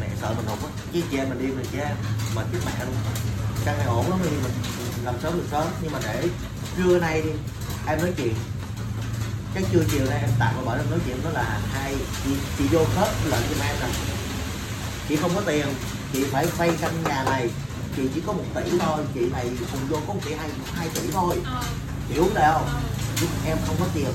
mẹ 0.00 0.06
sợ 0.20 0.34
mình 0.36 0.46
hụt 0.46 0.58
á. 0.62 0.68
Chứ 0.92 1.02
em 1.18 1.28
mình 1.28 1.38
đi 1.38 1.46
mình 1.46 1.66
che 1.72 1.94
mà 2.34 2.42
chết 2.52 2.58
mẹ 2.66 2.84
luôn 2.84 2.94
căn 3.64 3.78
này 3.78 3.86
ổn 3.86 4.10
lắm 4.10 4.18
đi 4.22 4.30
mình 4.30 4.52
làm 5.04 5.14
sớm 5.22 5.32
được 5.32 5.46
sớm. 5.50 5.66
Nhưng 5.82 5.92
mà 5.92 5.98
để 6.02 6.28
trưa 6.76 6.98
nay 6.98 7.22
đi 7.22 7.30
em 7.86 7.98
nói 7.98 8.12
chuyện. 8.16 8.34
Chắc 9.54 9.64
trưa 9.72 9.82
chiều 9.90 10.06
nay 10.10 10.18
em 10.20 10.30
tặng 10.38 10.62
bởi 10.66 10.78
em 10.78 10.90
nói 10.90 10.98
chuyện 11.06 11.16
đó 11.24 11.30
là 11.30 11.60
hai 11.72 11.96
chị, 12.24 12.30
chị 12.58 12.64
vô 12.70 12.84
khớp 12.94 13.08
lệnh 13.24 13.40
cho 13.50 13.64
em 13.64 13.76
nè 13.80 13.86
chị 15.08 15.16
không 15.16 15.30
có 15.34 15.40
tiền 15.46 15.66
chị 16.12 16.24
phải 16.24 16.46
vay 16.46 16.70
căn 16.80 16.92
nhà 17.04 17.24
này. 17.24 17.50
Chị 17.96 18.02
chỉ 18.14 18.20
có 18.26 18.32
một 18.32 18.44
tỷ 18.54 18.78
thôi 18.78 19.04
chị 19.14 19.20
này 19.32 19.50
cùng 19.72 19.80
vô 19.88 19.96
có 20.06 20.14
một 20.14 20.20
tỷ 20.24 20.34
hai 20.34 20.48
hai 20.74 20.88
tỷ 20.94 21.00
thôi. 21.12 21.36
Ờ. 21.44 21.62
Hiểu 22.08 22.22
không? 22.34 22.54
Không 22.54 22.66
nhưng 23.20 23.30
em 23.46 23.58
không 23.66 23.76
có 23.80 23.86
tiền. 23.94 24.08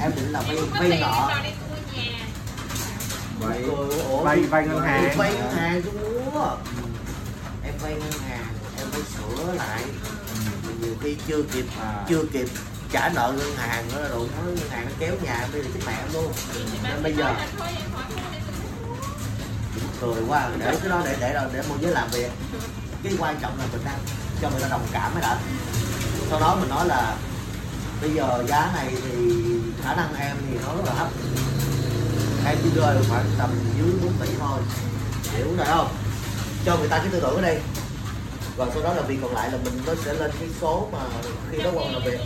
Em 0.00 0.12
định 0.16 0.32
là 0.32 0.40
vay 0.40 0.56
vay 0.56 1.00
nợ 1.00 1.42
Ủa, 3.40 4.22
vay 4.22 4.40
vay 4.40 4.66
ngân 4.66 4.80
hàng. 4.80 5.18
vay 5.18 5.32
ngân 5.34 5.52
hàng 5.56 5.82
tôi 5.82 5.94
mua 6.34 6.56
em 7.64 7.74
vay 7.82 7.92
ngân 7.94 8.20
hàng 8.28 8.46
em 8.78 8.86
phải 8.90 9.00
sửa 9.02 9.52
lại. 9.52 9.84
Nhiều 10.80 10.94
khi 11.02 11.16
chưa 11.28 11.42
kịp 11.42 11.64
À. 11.80 12.04
chưa 12.08 12.22
kịp 12.32 12.48
trả 12.92 13.08
nợ 13.08 13.34
ngân 13.38 13.56
hàng 13.56 13.88
nữa 13.88 14.08
rồi 14.10 14.28
nó 14.36 14.42
ngân 14.50 14.70
hàng 14.70 14.86
nó 14.86 14.92
kéo 14.98 15.14
nhà 15.22 15.40
em 15.40 15.48
đi 15.52 15.60
là 15.62 15.68
chết 15.74 15.80
mẹ 15.86 15.98
luôn. 16.12 16.32
Nên 16.82 17.02
bây 17.02 17.14
giờ 17.14 17.34
cười 20.00 20.22
quá 20.28 20.50
để 20.58 20.76
cái 20.80 20.88
đó 20.90 21.02
để 21.04 21.16
để 21.20 21.32
để, 21.34 21.48
để 21.52 21.62
môi 21.68 21.78
giới 21.80 21.92
làm 21.92 22.08
việc. 22.12 22.30
Cái 23.02 23.12
quan 23.18 23.36
trọng 23.42 23.58
là 23.58 23.64
mình 23.72 23.80
đang 23.84 23.98
cho 24.42 24.50
người 24.50 24.60
ta 24.60 24.68
đồng 24.68 24.86
cảm 24.92 25.14
mới 25.14 25.22
đã. 25.22 25.38
Sau 26.30 26.40
đó 26.40 26.56
mình 26.60 26.68
nói 26.68 26.86
là 26.88 27.16
bây 28.00 28.10
giờ 28.10 28.44
giá 28.48 28.70
này 28.74 28.94
thì 29.02 29.34
khả 29.84 29.94
năng 29.94 30.14
em 30.14 30.36
thì 30.50 30.58
nó 30.66 30.74
rất 30.74 30.82
là 30.86 30.94
thấp 30.94 31.08
em 32.46 32.58
chỉ 32.62 32.70
được 32.74 32.82
khoảng 33.08 33.24
tầm 33.38 33.50
dưới 33.78 33.92
4 34.02 34.12
tỷ 34.12 34.34
thôi. 34.40 34.60
Hiểu 35.36 35.46
rồi 35.56 35.66
không? 35.66 35.88
Cho 36.64 36.76
người 36.76 36.88
ta 36.88 36.98
cái 36.98 37.08
tư 37.12 37.20
tưởng 37.20 37.36
ở 37.36 37.42
đây. 37.42 37.60
Còn 38.58 38.70
sau 38.74 38.82
đó 38.82 38.92
là 38.94 39.02
việc 39.02 39.18
còn 39.22 39.34
lại 39.34 39.50
là 39.50 39.58
mình 39.64 39.82
nó 39.86 39.92
sẽ 40.04 40.14
lên 40.14 40.30
cái 40.40 40.48
số 40.60 40.88
mà 40.92 40.98
khi 41.50 41.58
đó 41.62 41.70
quan 41.74 41.92
làm 41.92 42.02
việc 42.04 42.20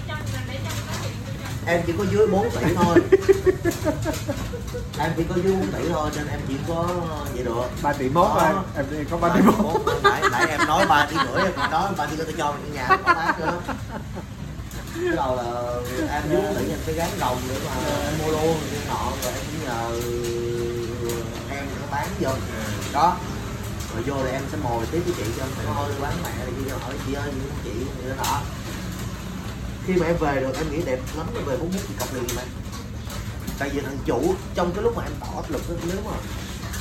em 1.66 1.82
chỉ 1.86 1.92
có 1.98 2.04
dưới 2.12 2.26
4 2.26 2.50
tỷ 2.50 2.74
thôi. 2.74 2.98
Em 4.98 5.12
chỉ 5.16 5.24
có 5.28 5.34
dưới 5.44 5.52
4 5.52 5.66
tỷ 5.72 5.88
thôi 5.92 6.10
nên 6.16 6.26
em 6.28 6.40
chỉ 6.48 6.54
có 6.68 6.86
vậy 7.34 7.44
được. 7.44 7.62
Ba 7.82 7.92
tỷ 7.92 8.08
mốt 8.08 8.28
thôi 8.40 8.52
em 8.76 8.86
đi 8.90 8.96
có 9.10 9.16
ba 9.16 9.28
tỷ 9.28 9.40
mốt. 9.42 9.80
nãy, 10.02 10.22
nãy 10.32 10.46
em 10.50 10.60
nói 10.68 10.86
ba 10.86 11.06
tỷ 11.10 11.16
rưỡi 11.16 11.44
em 11.44 11.70
nói 11.70 11.92
ba 11.96 12.06
tỷ 12.06 12.16
rưỡi 12.16 12.26
tôi 12.26 12.34
cho 12.38 12.52
cái 12.52 12.70
nhà 12.72 12.88
có 12.88 13.14
bán 13.14 13.40
nữa 13.40 13.60
cái 14.94 15.16
đầu 15.16 15.36
là 15.36 15.42
em 16.10 16.22
dưới 16.30 16.40
4 16.42 16.56
tỷ 16.56 16.70
em 16.70 16.78
phải 16.84 16.94
gắn 16.94 17.10
đồng 17.20 17.40
để 17.48 17.56
mà 17.64 17.72
em 18.04 18.14
mua 18.18 18.30
luôn 18.30 18.60
cái 18.70 18.80
nọ 18.88 19.12
rồi 19.22 19.32
em 19.32 19.42
cũng 19.46 19.64
nhờ 19.64 20.00
em 21.50 21.66
nó 21.80 21.86
bán 21.90 22.08
vô. 22.20 22.30
Đó. 22.92 23.16
Rồi 23.94 24.02
vô 24.06 24.14
rồi 24.14 24.30
em 24.32 24.42
sẽ 24.52 24.58
mồi 24.62 24.86
tiếp 24.86 25.00
với 25.06 25.14
chị 25.16 25.32
cho 25.36 25.44
em 25.44 25.50
phải 25.56 25.66
thôi 25.74 25.90
bán 26.00 26.14
mẹ 26.22 26.44
rồi 26.44 26.54
chị 26.64 26.70
hỏi 26.70 26.94
chị 27.06 27.14
ơi 27.14 27.30
chị 27.64 27.70
như 27.70 28.14
đó 28.16 28.42
khi 29.86 29.92
mà 29.92 30.06
em 30.06 30.16
về 30.16 30.40
được 30.40 30.56
em 30.56 30.70
nghĩ 30.70 30.82
đẹp 30.86 30.98
lắm 31.16 31.26
em 31.34 31.44
về 31.44 31.56
41 31.56 31.82
thì 31.88 31.94
cọc 31.98 32.14
liền 32.14 32.36
mà. 32.36 32.42
Tại 33.58 33.70
vì 33.70 33.80
thằng 33.80 33.98
chủ 34.04 34.34
trong 34.54 34.72
cái 34.74 34.82
lúc 34.82 34.96
mà 34.96 35.02
em 35.02 35.12
tỏ 35.20 35.26
áp 35.36 35.50
lực 35.50 35.70
đó, 35.70 35.74
nếu 35.86 35.96
mà 36.04 36.12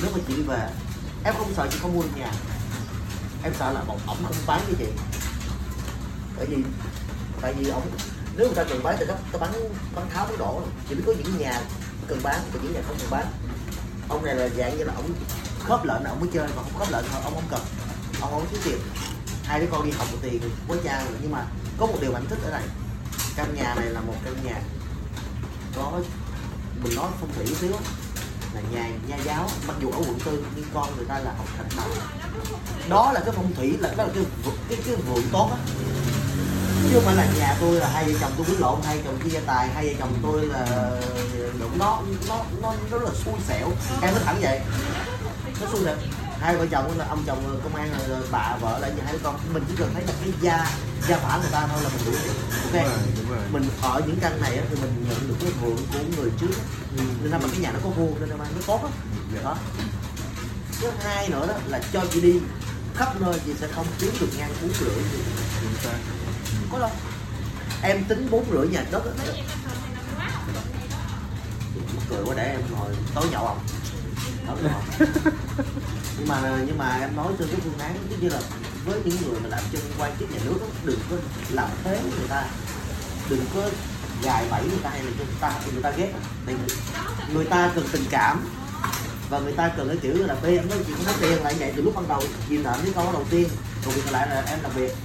nếu 0.01 0.11
mà 0.15 0.19
chị 0.27 0.33
về 0.33 0.69
em 1.23 1.35
không 1.37 1.53
sợ 1.57 1.67
chị 1.71 1.77
không 1.81 1.95
mua 1.95 2.01
được 2.01 2.09
nhà. 2.15 2.31
Em 3.43 3.53
sợ 3.59 3.71
là 3.71 3.83
một 3.83 3.97
ổng 4.07 4.17
không 4.23 4.35
bán 4.47 4.61
với 4.65 4.75
chị. 4.79 4.87
Bởi 6.37 6.45
vì 6.45 6.57
tại 7.43 7.53
vì 7.53 7.69
ông 7.69 7.91
nếu 8.37 8.47
người 8.47 8.55
ta 8.55 8.63
cần 8.63 8.83
bán 8.83 8.95
thì 8.99 9.05
nó, 9.05 9.13
nó 9.33 9.39
bán 9.39 9.51
bán 9.95 10.09
tháo 10.09 10.25
bán 10.25 10.37
đổ. 10.37 10.61
Chỉ 10.89 10.95
biết 10.95 11.03
có 11.05 11.13
những 11.13 11.37
nhà 11.37 11.61
cần 12.07 12.19
bán 12.23 12.41
và 12.53 12.59
những 12.63 12.73
nhà 12.73 12.81
không 12.87 12.97
cần 12.99 13.09
bán. 13.09 13.25
Ông 14.09 14.25
này 14.25 14.35
là 14.35 14.49
dạng 14.57 14.77
như 14.77 14.83
là 14.83 14.93
ông 14.95 15.09
khớp 15.63 15.85
lệnh 15.85 16.03
là 16.03 16.09
ông 16.09 16.19
mới 16.19 16.29
chơi 16.33 16.47
mà 16.47 16.63
không 16.63 16.79
khớp 16.79 16.91
lệnh 16.91 17.05
thôi 17.11 17.21
ông 17.23 17.33
không 17.33 17.47
cần. 17.51 17.61
Ông 18.21 18.31
không 18.31 18.45
thiếu 18.51 18.59
tiền. 18.65 18.77
Hai 19.43 19.59
đứa 19.59 19.65
con 19.71 19.85
đi 19.85 19.91
học 19.91 20.07
một 20.11 20.17
tiền 20.21 20.41
với 20.67 20.79
cha 20.83 21.03
rồi. 21.03 21.17
nhưng 21.21 21.31
mà 21.31 21.45
có 21.77 21.85
một 21.85 21.97
điều 22.01 22.11
mà 22.11 22.19
anh 22.19 22.27
thích 22.29 22.39
ở 22.43 22.51
đây. 22.51 22.63
Căn 23.35 23.55
nhà 23.55 23.75
này 23.75 23.85
là 23.85 24.01
một 24.01 24.15
căn 24.25 24.35
nhà 24.43 24.61
có 25.75 25.99
mình 26.83 26.95
nói 26.95 27.09
phong 27.19 27.33
thủy 27.35 27.45
xíu. 27.45 27.71
Là 28.53 28.61
nhà 28.71 28.89
nhà 29.07 29.17
giáo. 29.23 29.49
Mặc 29.67 29.75
dù 29.81 29.91
ở 29.91 29.97
quận 29.97 30.19
tư 30.25 30.45
nhưng 30.55 30.65
con 30.73 30.95
người 30.95 31.05
ta 31.05 31.19
là 31.19 31.33
học 31.37 31.47
thành 31.57 31.69
đạo. 31.77 31.87
Đó 32.89 33.11
là 33.11 33.19
cái 33.19 33.33
phong 33.35 33.53
thủy 33.53 33.77
là 33.79 33.93
đó 33.97 34.03
là 34.03 34.09
cái 34.15 34.23
cái 34.69 34.79
cái 34.85 34.95
vườn 34.95 35.23
tốt 35.31 35.49
á 35.51 35.57
chứ 36.83 36.89
không 36.93 37.03
phải 37.05 37.15
là 37.15 37.27
nhà 37.39 37.57
tôi 37.59 37.79
là 37.79 37.89
hai 37.93 38.05
vợ 38.05 38.19
chồng 38.21 38.31
tôi 38.37 38.45
quý 38.49 38.55
lộn 38.59 38.79
hai 38.85 38.97
vợ 38.97 39.03
chồng 39.05 39.29
chia 39.31 39.39
tài 39.45 39.67
hai 39.67 39.87
vợ 39.87 39.93
chồng 39.99 40.13
tôi 40.23 40.45
là 40.45 40.91
nó 41.79 42.01
nó 42.29 42.45
nó 42.61 42.75
nó 42.91 42.97
rất 42.97 43.03
là 43.03 43.11
xui 43.25 43.33
xẻo. 43.47 43.71
Em 44.01 44.13
nói 44.13 44.23
thẳng 44.25 44.37
vậy. 44.41 44.59
Nó 45.61 45.67
xui 45.71 45.85
xẻo. 45.85 45.95
Hai 46.39 46.55
vợ 46.55 46.65
chồng 46.71 46.97
là 46.97 47.05
ông 47.09 47.23
chồng 47.27 47.59
công 47.63 47.75
an 47.75 47.93
rồi 48.09 48.19
bà 48.31 48.57
vợ 48.61 48.79
là 48.79 48.89
hai 49.03 49.13
đứa 49.13 49.19
con. 49.23 49.39
Mình 49.53 49.63
chỉ 49.69 49.73
cần 49.77 49.91
thấy 49.93 50.03
là 50.07 50.13
cái 50.21 50.33
gia 50.41 50.71
gia 51.07 51.17
phả 51.17 51.37
người 51.37 51.51
ta 51.51 51.67
thôi 51.67 51.81
là 51.83 51.89
mình 51.89 52.05
đủ 52.05 52.11
đúng 52.25 52.35
ok? 52.63 52.73
Rồi 52.73 52.97
đúng 53.17 53.29
rồi. 53.29 53.39
Mình 53.51 53.69
ở 53.81 54.01
những 54.07 54.17
căn 54.21 54.41
này 54.41 54.59
thì 54.69 54.75
mình 54.81 55.05
nhận 55.09 55.27
được 55.27 55.35
cái 55.41 55.51
vườn 55.61 55.77
của 55.93 55.99
người 56.17 56.31
trước 56.41 56.51
á. 56.59 56.63
nên 57.21 57.31
là 57.31 57.37
mà 57.37 57.47
cái 57.51 57.59
nhà 57.59 57.71
nó 57.71 57.79
có 57.83 57.89
vuông 57.89 58.19
nên 58.19 58.29
là 58.29 58.35
nó 58.37 58.61
tốt 58.67 58.79
á. 58.83 58.89
Đó. 59.43 59.57
Thứ 60.81 60.89
hai 61.03 61.29
nữa 61.29 61.47
đó 61.47 61.53
là 61.67 61.81
cho 61.93 62.01
chị 62.13 62.21
đi. 62.21 62.39
Khắp 62.95 63.21
nơi 63.21 63.39
chị 63.45 63.51
sẽ 63.61 63.67
không 63.75 63.85
kiếm 63.99 64.11
được 64.19 64.29
ngang 64.37 64.51
rưỡi 64.61 64.95
chính 65.61 65.75
xác 65.83 65.97
có 66.71 66.79
đâu 66.79 66.91
em 67.81 68.03
tính 68.03 68.27
bốn 68.31 68.45
rưỡi 68.51 68.67
nhà 68.67 68.85
đất 68.91 69.03
cười 72.09 72.25
quá 72.25 72.33
để 72.37 72.51
em 72.51 72.61
ngồi 72.71 72.95
tối 73.15 73.25
nhậu 73.31 73.45
không? 73.45 73.59
Nhưng 76.17 76.27
mà 76.27 76.57
nhưng 76.67 76.77
mà 76.77 76.97
em 77.01 77.15
nói 77.15 77.33
trên 77.39 77.47
cái 77.47 77.59
phương 77.63 77.79
án 77.79 77.97
giống 78.09 78.19
như 78.21 78.29
là 78.29 78.39
với 78.85 78.99
những 79.05 79.17
người 79.21 79.39
mà 79.39 79.49
làm 79.49 79.63
chân 79.71 79.81
quan 79.99 80.11
chức 80.19 80.31
nhà 80.31 80.39
nước 80.45 80.57
á, 80.61 80.67
đừng 80.83 80.99
có 81.09 81.17
làm 81.49 81.69
thế 81.83 81.99
người 82.03 82.27
ta. 82.29 82.45
Đừng 83.29 83.45
có 83.55 83.69
gài 84.23 84.45
bẫy 84.51 84.61
người 84.61 84.79
ta 84.83 84.89
hay 84.89 85.03
là 85.03 85.11
cho 85.19 85.25
người 85.25 85.35
ta 85.41 85.59
người 85.73 85.83
ta 85.83 85.91
ghét. 85.91 86.13
Tại 86.45 86.55
vì 86.55 86.75
người 87.33 87.45
ta 87.45 87.71
cần 87.75 87.85
tình 87.91 88.05
cảm 88.09 88.45
và 89.29 89.39
người 89.39 89.53
ta 89.53 89.71
cần 89.77 89.87
cái 89.87 89.97
kiểu 90.01 90.27
là 90.27 90.35
phê 90.35 90.57
em 90.57 90.69
nói 90.69 90.77
không 90.83 91.05
có 91.05 91.13
tiền 91.21 91.43
lại 91.43 91.55
vậy 91.59 91.73
từ 91.75 91.81
lúc 91.81 91.95
ban 91.95 92.07
đầu 92.07 92.21
chị 92.49 92.57
nợ 92.57 92.77
cái 92.83 92.93
câu 92.95 93.11
đầu 93.13 93.25
tiên. 93.29 93.49
Còn 93.85 93.93
việc 93.93 94.01
còn 94.05 94.13
lại 94.13 94.27
là 94.29 94.43
em 94.47 94.59
làm 94.63 94.71
việc 94.71 94.95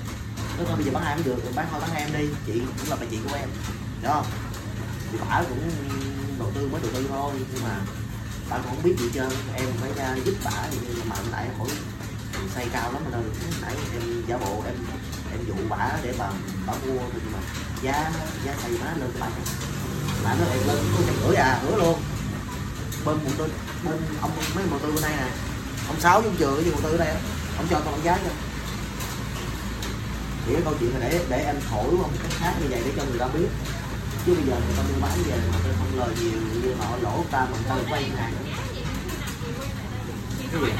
nếu 0.59 0.67
không 0.67 0.77
bây 0.77 0.85
giờ 0.85 0.93
bán 0.95 1.05
hai 1.05 1.17
cũng 1.17 1.25
được, 1.25 1.45
rồi 1.45 1.53
bán 1.55 1.67
thôi, 1.71 1.81
bán 1.81 1.91
hai 1.91 2.03
em 2.03 2.13
đi. 2.13 2.29
Chị 2.47 2.53
cũng 2.79 2.91
là 2.91 2.97
bà 3.01 3.07
chị 3.11 3.19
của 3.29 3.35
em 3.35 3.49
đúng 4.03 4.13
không? 4.13 4.27
Thì 5.13 5.19
bà 5.29 5.43
cũng 5.49 5.71
đầu 6.39 6.51
tư, 6.55 6.69
mới 6.73 6.81
đầu 6.83 6.91
tư 6.95 7.07
thôi, 7.09 7.33
nhưng 7.53 7.65
mà 7.65 7.81
bà 8.51 8.57
cũng 8.57 8.67
không 8.67 8.83
biết 8.83 8.95
gì 8.99 9.11
trơn. 9.15 9.29
Em 9.55 9.67
phải 9.81 9.91
ra 9.97 10.17
giúp 10.25 10.35
bà 10.45 10.51
thì 10.71 10.79
mà 11.09 11.17
nãy 11.33 11.49
hỏi 11.59 11.69
xây 12.55 12.67
cao 12.73 12.93
lắm 12.93 13.03
rồi 13.05 13.13
đâu 13.13 13.23
nãy 13.63 13.75
em 13.93 14.03
giả 14.29 14.37
bộ 14.37 14.63
em 14.67 14.75
em 15.31 15.41
dụ 15.49 15.55
bà 15.69 15.93
để 16.03 16.15
bà 16.19 16.31
bà 16.67 16.73
mua 16.73 16.99
thì 17.13 17.21
mà 17.33 17.39
giá 17.83 18.13
giá 18.45 18.55
xây 18.63 18.71
má 18.71 18.95
lên 19.01 19.11
bà 19.21 19.27
bà 20.25 20.35
nói 20.35 20.49
em 20.53 20.67
lên 20.67 20.77
có 20.97 21.03
trăm 21.07 21.15
rưỡi 21.27 21.37
à 21.37 21.61
hứa 21.63 21.77
luôn. 21.77 22.01
Bên 23.05 23.17
một 23.25 23.31
tư, 23.39 23.49
bên 23.85 23.97
ông 24.21 24.31
mấy 24.55 24.65
một 24.67 24.79
tư 24.83 24.93
bên 24.93 25.03
đây 25.03 25.13
nè. 25.17 25.29
Ông 25.89 26.01
sáu 26.01 26.23
trong 26.23 26.37
trường 26.37 26.55
với 26.55 26.73
một 26.73 26.79
tư 26.83 26.91
ở 26.91 26.97
đây 26.97 27.15
ông 27.57 27.67
cho 27.71 27.81
con 27.85 28.05
giá 28.05 28.19
cho 28.25 28.31
thì 30.49 30.55
cái 30.55 30.63
câu 30.65 30.75
chuyện 30.81 30.91
là 30.91 31.09
để 31.09 31.25
để 31.29 31.45
em 31.45 31.57
thổi 31.71 31.85
qua 31.85 32.07
một 32.07 32.19
cách 32.23 32.33
khác 32.39 32.55
như 32.61 32.67
vậy 32.71 32.83
để 32.85 32.93
cho 32.97 33.05
người 33.05 33.19
ta 33.19 33.27
biết. 33.27 33.49
Chứ 34.27 34.35
bây 34.35 34.45
giờ 34.45 34.55
người 34.67 34.77
ta 34.77 34.83
mua 34.83 35.01
bán 35.01 35.19
về 35.27 35.37
mà 35.53 35.59
tôi 35.65 35.73
không 35.79 35.99
lời 35.99 36.15
nhiều, 36.21 36.63
như 36.63 36.75
họ 36.75 36.97
lỗ 37.03 37.25
ta 37.31 37.47
mà 37.53 37.59
thôi 37.69 37.83
ta 37.87 37.93
quay 37.93 38.05
hàng 38.05 38.33
nữa 38.33 38.53
cái 40.53 40.61
gì? 40.61 40.73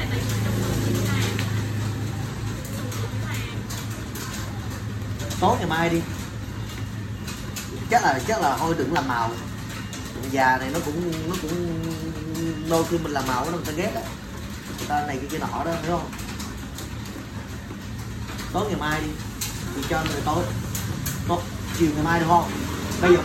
Tối 5.39 5.55
ngày 5.57 5.67
mai 5.69 5.89
đi. 5.89 6.01
Chắc 7.89 8.03
là 8.03 8.19
chắc 8.27 8.41
là 8.41 8.57
thôi 8.57 8.75
đừng 8.77 8.93
làm 8.93 9.07
màu. 9.07 9.31
Già 10.31 10.57
này 10.57 10.69
nó 10.73 10.79
cũng 10.85 11.11
nó 11.29 11.35
cũng 11.41 11.83
đôi 12.69 12.83
khi 12.89 12.97
mình 12.97 13.11
làm 13.11 13.27
màu 13.27 13.45
nó 13.45 13.51
người 13.51 13.65
ta 13.65 13.71
ghét 13.71 13.91
á. 13.95 14.01
Người 14.77 14.87
ta 14.87 15.05
này 15.07 15.17
cái 15.17 15.27
kia 15.31 15.37
nọ 15.37 15.63
đó, 15.65 15.71
hiểu 15.83 15.97
không? 15.97 16.11
Tối 18.53 18.65
ngày 18.67 18.79
mai 18.79 19.01
đi 19.01 19.07
thì 19.79 19.85
cho 19.89 20.03
người 20.03 20.21
tối 20.25 20.43
tốt 21.27 21.41
chiều 21.79 21.89
ngày 21.95 22.03
mai 22.03 22.19
được 22.19 22.25
không 22.27 22.51
bây 23.01 23.11
giờ 23.11 23.17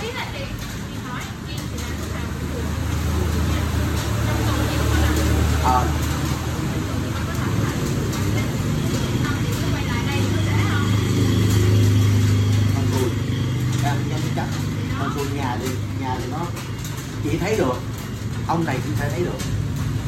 à. 5.65 5.85
con 12.75 12.85
tôi 12.93 13.11
em 13.85 13.97
em 14.11 14.21
chắc. 14.37 14.47
Con 14.99 15.11
tôi 15.17 15.27
nhà 15.35 15.57
thì 15.61 15.69
nhà 16.01 16.17
thì 16.19 16.25
nó 16.31 16.39
chỉ 17.25 17.39
thấy 17.39 17.57
được. 17.57 17.75
Ông 18.47 18.65
này 18.65 18.79
cũng 18.85 18.97
sẽ 19.01 19.11
thấy 19.11 19.21
được. 19.21 19.39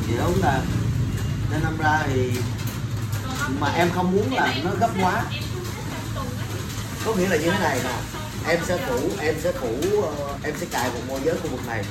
Thì 0.07 0.17
đúng 0.17 0.43
là 0.43 0.61
nên 1.51 1.63
năm 1.63 1.77
ra 1.79 2.03
thì 2.07 2.31
mà 3.61 3.69
em 3.69 3.91
không 3.95 4.13
muốn 4.13 4.35
là 4.35 4.55
nó 4.65 4.71
gấp 4.81 4.91
quá 5.01 5.25
có 7.07 7.15
nghĩa 7.15 7.29
là 7.29 7.37
như 7.37 7.51
thế 7.51 7.59
này 7.59 7.81
nè 7.85 7.91
em 8.49 8.61
sẽ 8.67 8.79
phủ 8.89 8.99
em 9.21 9.35
sẽ 9.43 9.53
phủ 9.53 10.03
ờ, 10.03 10.39
em 10.43 10.55
sẽ 10.61 10.67
cài 10.71 10.91
một 10.91 11.01
môi 11.09 11.21
giới 11.25 11.37
khu 11.43 11.49
vực 11.51 11.67
này 11.67 11.85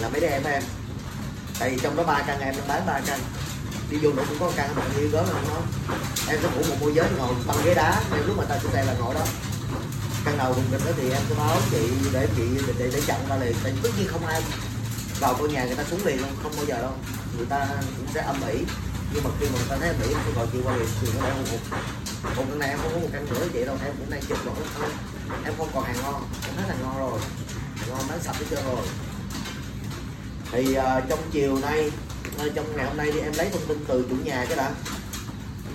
là 0.00 0.08
mấy 0.08 0.20
đứa 0.20 0.26
em 0.26 0.44
em. 0.44 0.62
Tại 1.58 1.70
vì 1.70 1.78
trong 1.82 1.96
đó 1.96 2.02
ba 2.02 2.22
căn 2.26 2.40
em 2.40 2.54
đang 2.56 2.68
bán 2.68 2.86
ba 2.86 3.00
căn. 3.06 3.20
Đi 3.90 3.98
vô 4.02 4.12
nữa 4.12 4.22
cũng 4.28 4.38
có 4.40 4.52
căn 4.56 4.74
bạn 4.76 4.90
yêu 4.98 5.08
gớm 5.12 5.26
không 5.26 5.48
nó. 5.48 5.60
Em 6.28 6.38
sẽ 6.42 6.48
phủ 6.48 6.62
một 6.68 6.76
môi 6.80 6.94
giới 6.94 7.06
ngồi 7.18 7.34
bằng 7.46 7.56
ghế 7.64 7.74
đá 7.74 8.02
em 8.12 8.26
lúc 8.26 8.38
mà 8.38 8.44
ta 8.44 8.58
sẽ 8.72 8.84
là 8.84 8.94
ngồi 9.00 9.14
đó. 9.14 9.26
Căn 10.24 10.38
nào 10.38 10.52
vùng 10.52 10.64
kịch 10.70 10.80
đó 10.86 10.92
thì 10.96 11.10
em 11.10 11.22
sẽ 11.28 11.34
báo 11.38 11.58
chị 11.70 11.88
để 12.12 12.28
chị 12.36 12.42
để, 12.66 12.74
để, 12.78 12.90
để 12.92 13.00
chặn 13.06 13.20
ra 13.28 13.36
liền. 13.36 13.54
Tại 13.62 13.72
tất 13.82 13.90
nhiên 13.98 14.08
không 14.08 14.26
ai 14.26 14.42
vào 15.20 15.36
ngôi 15.38 15.48
nhà 15.48 15.64
người 15.64 15.74
ta 15.74 15.84
xuống 15.90 16.06
liền 16.06 16.20
luôn 16.20 16.30
không 16.42 16.52
bao 16.56 16.64
giờ 16.66 16.78
đâu. 16.78 16.92
Người 17.36 17.46
ta 17.46 17.68
cũng 17.96 18.06
sẽ 18.14 18.20
âm 18.20 18.36
ỉ. 18.48 18.58
Nhưng 19.14 19.24
mà 19.24 19.30
khi 19.40 19.46
mà 19.46 19.58
người 19.58 19.68
ta 19.68 19.76
thấy 19.76 19.88
âm 19.88 20.00
ỉ 20.08 20.14
thì 20.26 20.32
gọi 20.36 20.46
chị 20.52 20.58
qua 20.64 20.76
liền 20.76 20.88
thì 21.00 21.08
nó 21.14 21.28
đã 21.28 21.34
hùng 21.34 21.46
hục 21.50 21.60
một 22.36 22.44
căn 22.48 22.58
này 22.58 22.68
em 22.68 22.78
không 22.78 22.92
có 22.92 22.98
một 22.98 23.08
căn 23.12 23.26
nữa 23.30 23.46
chị 23.52 23.64
đâu 23.64 23.76
em 23.84 23.94
cũng 23.98 24.10
đang 24.10 24.20
chụp 24.22 24.38
rồi 24.44 24.54
thôi. 24.78 24.88
Em 25.44 25.54
không 25.58 25.68
còn 25.74 25.84
hàng 25.84 25.96
ngon 26.02 26.28
em 26.46 26.56
hết 26.56 26.64
hàng 26.68 26.78
ngon 26.82 26.98
rồi. 26.98 27.20
Hàng 27.76 27.88
ngon 27.90 28.00
bán 28.08 28.22
sạch 28.22 28.36
hết 28.36 28.44
trơn 28.50 28.64
rồi. 28.64 28.86
Thì 30.52 30.78
uh, 30.78 31.08
trong 31.08 31.18
chiều 31.32 31.58
nay 31.58 31.90
uh, 32.46 32.54
trong 32.54 32.76
ngày 32.76 32.86
hôm 32.86 32.96
nay 32.96 33.10
thì 33.12 33.20
em 33.20 33.32
lấy 33.36 33.50
thông 33.50 33.66
tin 33.68 33.84
từ 33.88 34.06
chủ 34.10 34.16
nhà 34.24 34.44
cái 34.48 34.56
đã. 34.56 34.70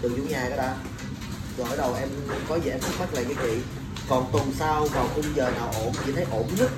Từ 0.02 0.10
chủ 0.18 0.24
nhà 0.24 0.46
cái 0.50 0.58
đã. 0.58 0.76
Rồi 1.58 1.70
ở 1.70 1.76
đầu 1.76 1.96
em 2.00 2.10
có 2.50 2.56
gì 2.56 2.70
em 2.70 2.80
thắc 2.80 3.00
mắc 3.00 3.14
lại 3.14 3.26
cái 3.26 3.36
chị. 3.44 3.58
Còn 4.10 4.30
tuần 4.32 4.54
sau 4.60 4.86
vào 4.86 5.08
khung 5.16 5.36
giờ 5.36 5.52
nào 5.52 5.74
ổn? 5.74 5.94
Chị 6.06 6.12
thấy 6.12 6.26
ổn 6.32 6.48
nhất. 6.58 6.70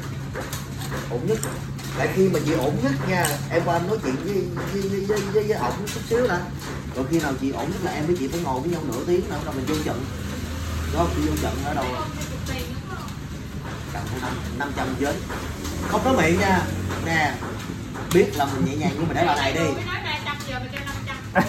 Ổn 1.09 1.27
nhất 1.27 1.37
tại 1.97 2.09
khi 2.15 2.29
mà 2.29 2.39
chị 2.45 2.53
ổn 2.53 2.77
nhất 2.83 2.91
nha 3.09 3.27
em 3.49 3.61
qua 3.65 3.75
em 3.75 3.87
nói 3.87 3.97
chuyện 4.03 4.15
với 4.15 4.33
với 4.73 4.81
với, 4.81 5.05
với, 5.07 5.21
với, 5.33 5.43
với 5.43 5.57
ổng 5.57 5.73
chút 5.93 6.01
xíu 6.09 6.27
đã. 6.27 6.41
Rồi 6.95 7.05
khi 7.11 7.19
nào 7.19 7.33
chị 7.41 7.51
ổn 7.51 7.71
nhất 7.71 7.83
là 7.83 7.91
em 7.91 8.05
với 8.05 8.15
chị 8.19 8.27
phải 8.27 8.39
ngồi 8.39 8.61
với 8.61 8.69
nhau 8.69 8.81
nửa 8.87 9.03
tiếng 9.07 9.29
nữa 9.29 9.39
rồi 9.45 9.55
mình 9.55 9.65
vô 9.65 9.75
trận. 9.85 10.05
Đó 10.93 11.07
chị 11.15 11.21
vô 11.27 11.35
trận 11.41 11.53
ở 11.65 11.73
đâu? 11.73 11.85
Cầm 13.93 14.03
năm 14.57 14.71
trăm 14.75 14.87
giới. 14.99 15.13
Không 15.87 16.05
nói 16.05 16.13
miệng 16.17 16.39
nha. 16.39 16.61
Nè 17.05 17.35
biết 18.13 18.25
là 18.35 18.45
mình 18.45 18.65
nhẹ 18.65 18.75
nhàng 18.75 18.91
nhưng 18.93 19.07
mà 19.07 19.13
để 19.13 19.23
bà 19.27 19.35
này 19.35 19.53
đi. 19.53 19.65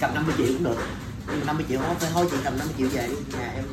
Cầm 0.00 0.14
50 0.14 0.34
triệu 0.38 0.46
cũng 0.46 0.64
được. 0.64 0.78
Nhưng 1.26 1.40
mà 1.40 1.46
50 1.46 1.66
triệu 1.68 1.80
không 1.80 1.98
phải 1.98 2.10
thôi 2.14 2.26
chị 2.30 2.36
cầm 2.44 2.58
50 2.58 2.74
triệu 2.78 2.88
về 2.88 3.08
đi. 3.08 3.14
Nhà 3.38 3.50
em. 3.54 3.64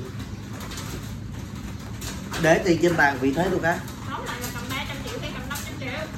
Để 2.41 2.61
tiền 2.65 2.79
trên 2.81 2.97
bàn 2.97 3.17
vị 3.21 3.33
thế 3.35 3.47
tôi 3.51 3.59
cái 3.63 3.77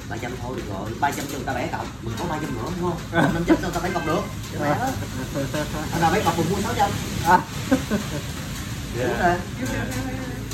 ba 0.08 0.16
trăm 0.16 0.32
thôi 0.42 0.56
được 0.56 0.62
rồi 0.68 0.90
ba 1.00 1.10
trăm 1.10 1.26
cho 1.26 1.36
người 1.36 1.46
ta 1.46 1.54
bẻ 1.54 1.66
cọc. 1.66 1.86
Mình 2.02 2.14
có 2.18 2.24
ba 2.24 2.38
trăm 2.42 2.54
nữa 2.54 2.70
đúng 2.80 2.90
không? 2.90 2.98
Năm 3.34 3.44
trăm 3.46 3.56
cho 3.56 3.62
người 3.62 3.70
ta 3.74 3.80
bẻ 3.80 3.90
cọc 3.90 4.06
được. 4.06 4.20
Để 4.52 4.74
hết. 4.74 4.92
anh 5.92 6.00
nào 6.00 6.12
bẻ 6.12 6.20
cọc 6.20 6.38
mình 6.38 6.46
mua 6.52 6.60
sáu 6.62 6.74
trăm. 6.76 6.90
Đúng 8.98 9.18
rồi. 9.22 9.36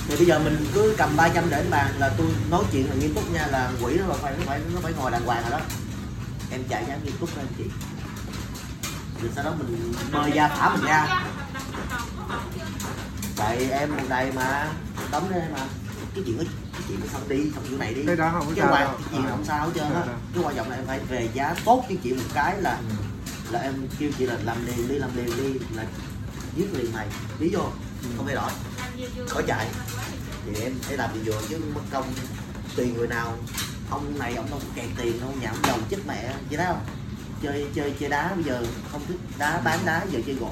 Thì 0.08 0.16
bây 0.16 0.26
giờ 0.26 0.38
mình 0.38 0.66
cứ 0.74 0.94
cầm 0.98 1.16
300 1.16 1.50
để 1.50 1.56
lên 1.56 1.70
bàn 1.70 1.94
là 1.98 2.10
tôi 2.18 2.26
nói 2.50 2.64
chuyện 2.72 2.88
là 2.88 2.94
nghiêm 2.94 3.14
túc 3.14 3.32
nha 3.32 3.46
là 3.46 3.70
quỷ 3.82 3.98
nó 4.08 4.14
phải 4.22 4.32
nó 4.38 4.42
phải 4.46 4.60
nó 4.74 4.80
phải 4.82 4.92
ngồi 4.92 5.10
đàng 5.10 5.26
hoàng 5.26 5.42
rồi 5.42 5.50
đó. 5.50 5.60
Em 6.50 6.64
chạy 6.68 6.84
ra 6.88 6.96
nghiêm 7.04 7.16
túc 7.20 7.36
lên 7.36 7.46
chị. 7.58 7.64
Rồi 9.22 9.30
sau 9.34 9.44
đó 9.44 9.52
mình 9.58 9.92
mời 10.12 10.30
ra 10.30 10.48
thả 10.48 10.68
mình 10.76 10.84
ra. 10.84 11.24
Tại 13.36 13.70
em 13.70 13.96
một 13.96 14.02
đầy 14.08 14.32
mà 14.32 14.72
tấm 15.10 15.22
đây 15.30 15.42
mà. 15.52 15.60
Cái 16.14 16.24
chuyện 16.26 16.38
đó 16.38 16.44
chuyện 16.88 17.00
nó 17.00 17.06
xong 17.12 17.28
đi 17.28 17.50
xong 17.54 17.64
chỗ 17.70 17.76
này 17.76 17.94
đi 17.94 18.02
cái 18.06 18.16
đó 18.16 18.30
không 18.32 18.54
cái 18.56 18.66
quan 18.70 18.96
chuyện 19.10 19.22
Ờ. 19.24 19.30
không 19.30 19.44
sao 19.44 19.66
hết 19.66 19.72
trơn 19.74 19.84
á. 19.84 20.00
Ờ, 20.00 20.14
cái 20.34 20.42
quan 20.44 20.56
trọng 20.56 20.70
là 20.70 20.76
em 20.76 20.86
phải 20.86 21.00
về 21.08 21.28
giá 21.34 21.54
tốt 21.64 21.84
cho 21.88 21.94
chị 22.02 22.12
một 22.12 22.22
cái 22.34 22.60
là 22.62 22.70
Ừ. 22.88 22.94
là 23.50 23.60
em 23.60 23.74
kêu 23.98 24.10
chị 24.18 24.26
là 24.26 24.36
làm 24.44 24.66
liền 24.66 24.88
đi 24.88 24.94
làm 24.94 25.16
liền 25.16 25.36
đi 25.36 25.58
là 25.76 25.84
giết 26.56 26.74
liền 26.74 26.92
mày. 26.92 27.06
Lý 27.38 27.48
vô 27.52 27.60
Ừ. 28.02 28.08
không 28.16 28.26
thay 28.26 28.34
đổi. 28.34 28.50
Khỏi 29.28 29.42
chạy. 29.46 29.66
Thì 30.46 30.60
em 30.62 30.74
phải 30.82 30.96
làm 30.96 31.14
gì 31.14 31.20
vừa 31.20 31.40
chứ 31.48 31.58
mất 31.74 31.80
công 31.90 32.12
tùy 32.76 32.92
người 32.96 33.06
nào. 33.08 33.36
Ông 33.90 34.18
này 34.18 34.34
ông 34.34 34.50
đâu 34.50 34.60
kẹt 34.74 34.86
tiền 34.96 35.20
đâu 35.20 35.34
nhà 35.40 35.48
ông 35.50 35.58
giàu 35.64 35.78
chết 35.90 35.96
mẹ. 36.06 36.34
Vậy 36.50 36.58
đó 36.58 36.64
không? 36.68 36.80
Chơi 37.42 37.66
chơi 37.74 37.94
chơi 38.00 38.08
đá 38.08 38.34
bây 38.34 38.44
giờ 38.44 38.62
không 38.92 39.00
thích 39.08 39.16
đá 39.38 39.60
bán 39.60 39.78
đá 39.84 40.04
giờ 40.12 40.20
chơi 40.26 40.34
gỗ. 40.34 40.50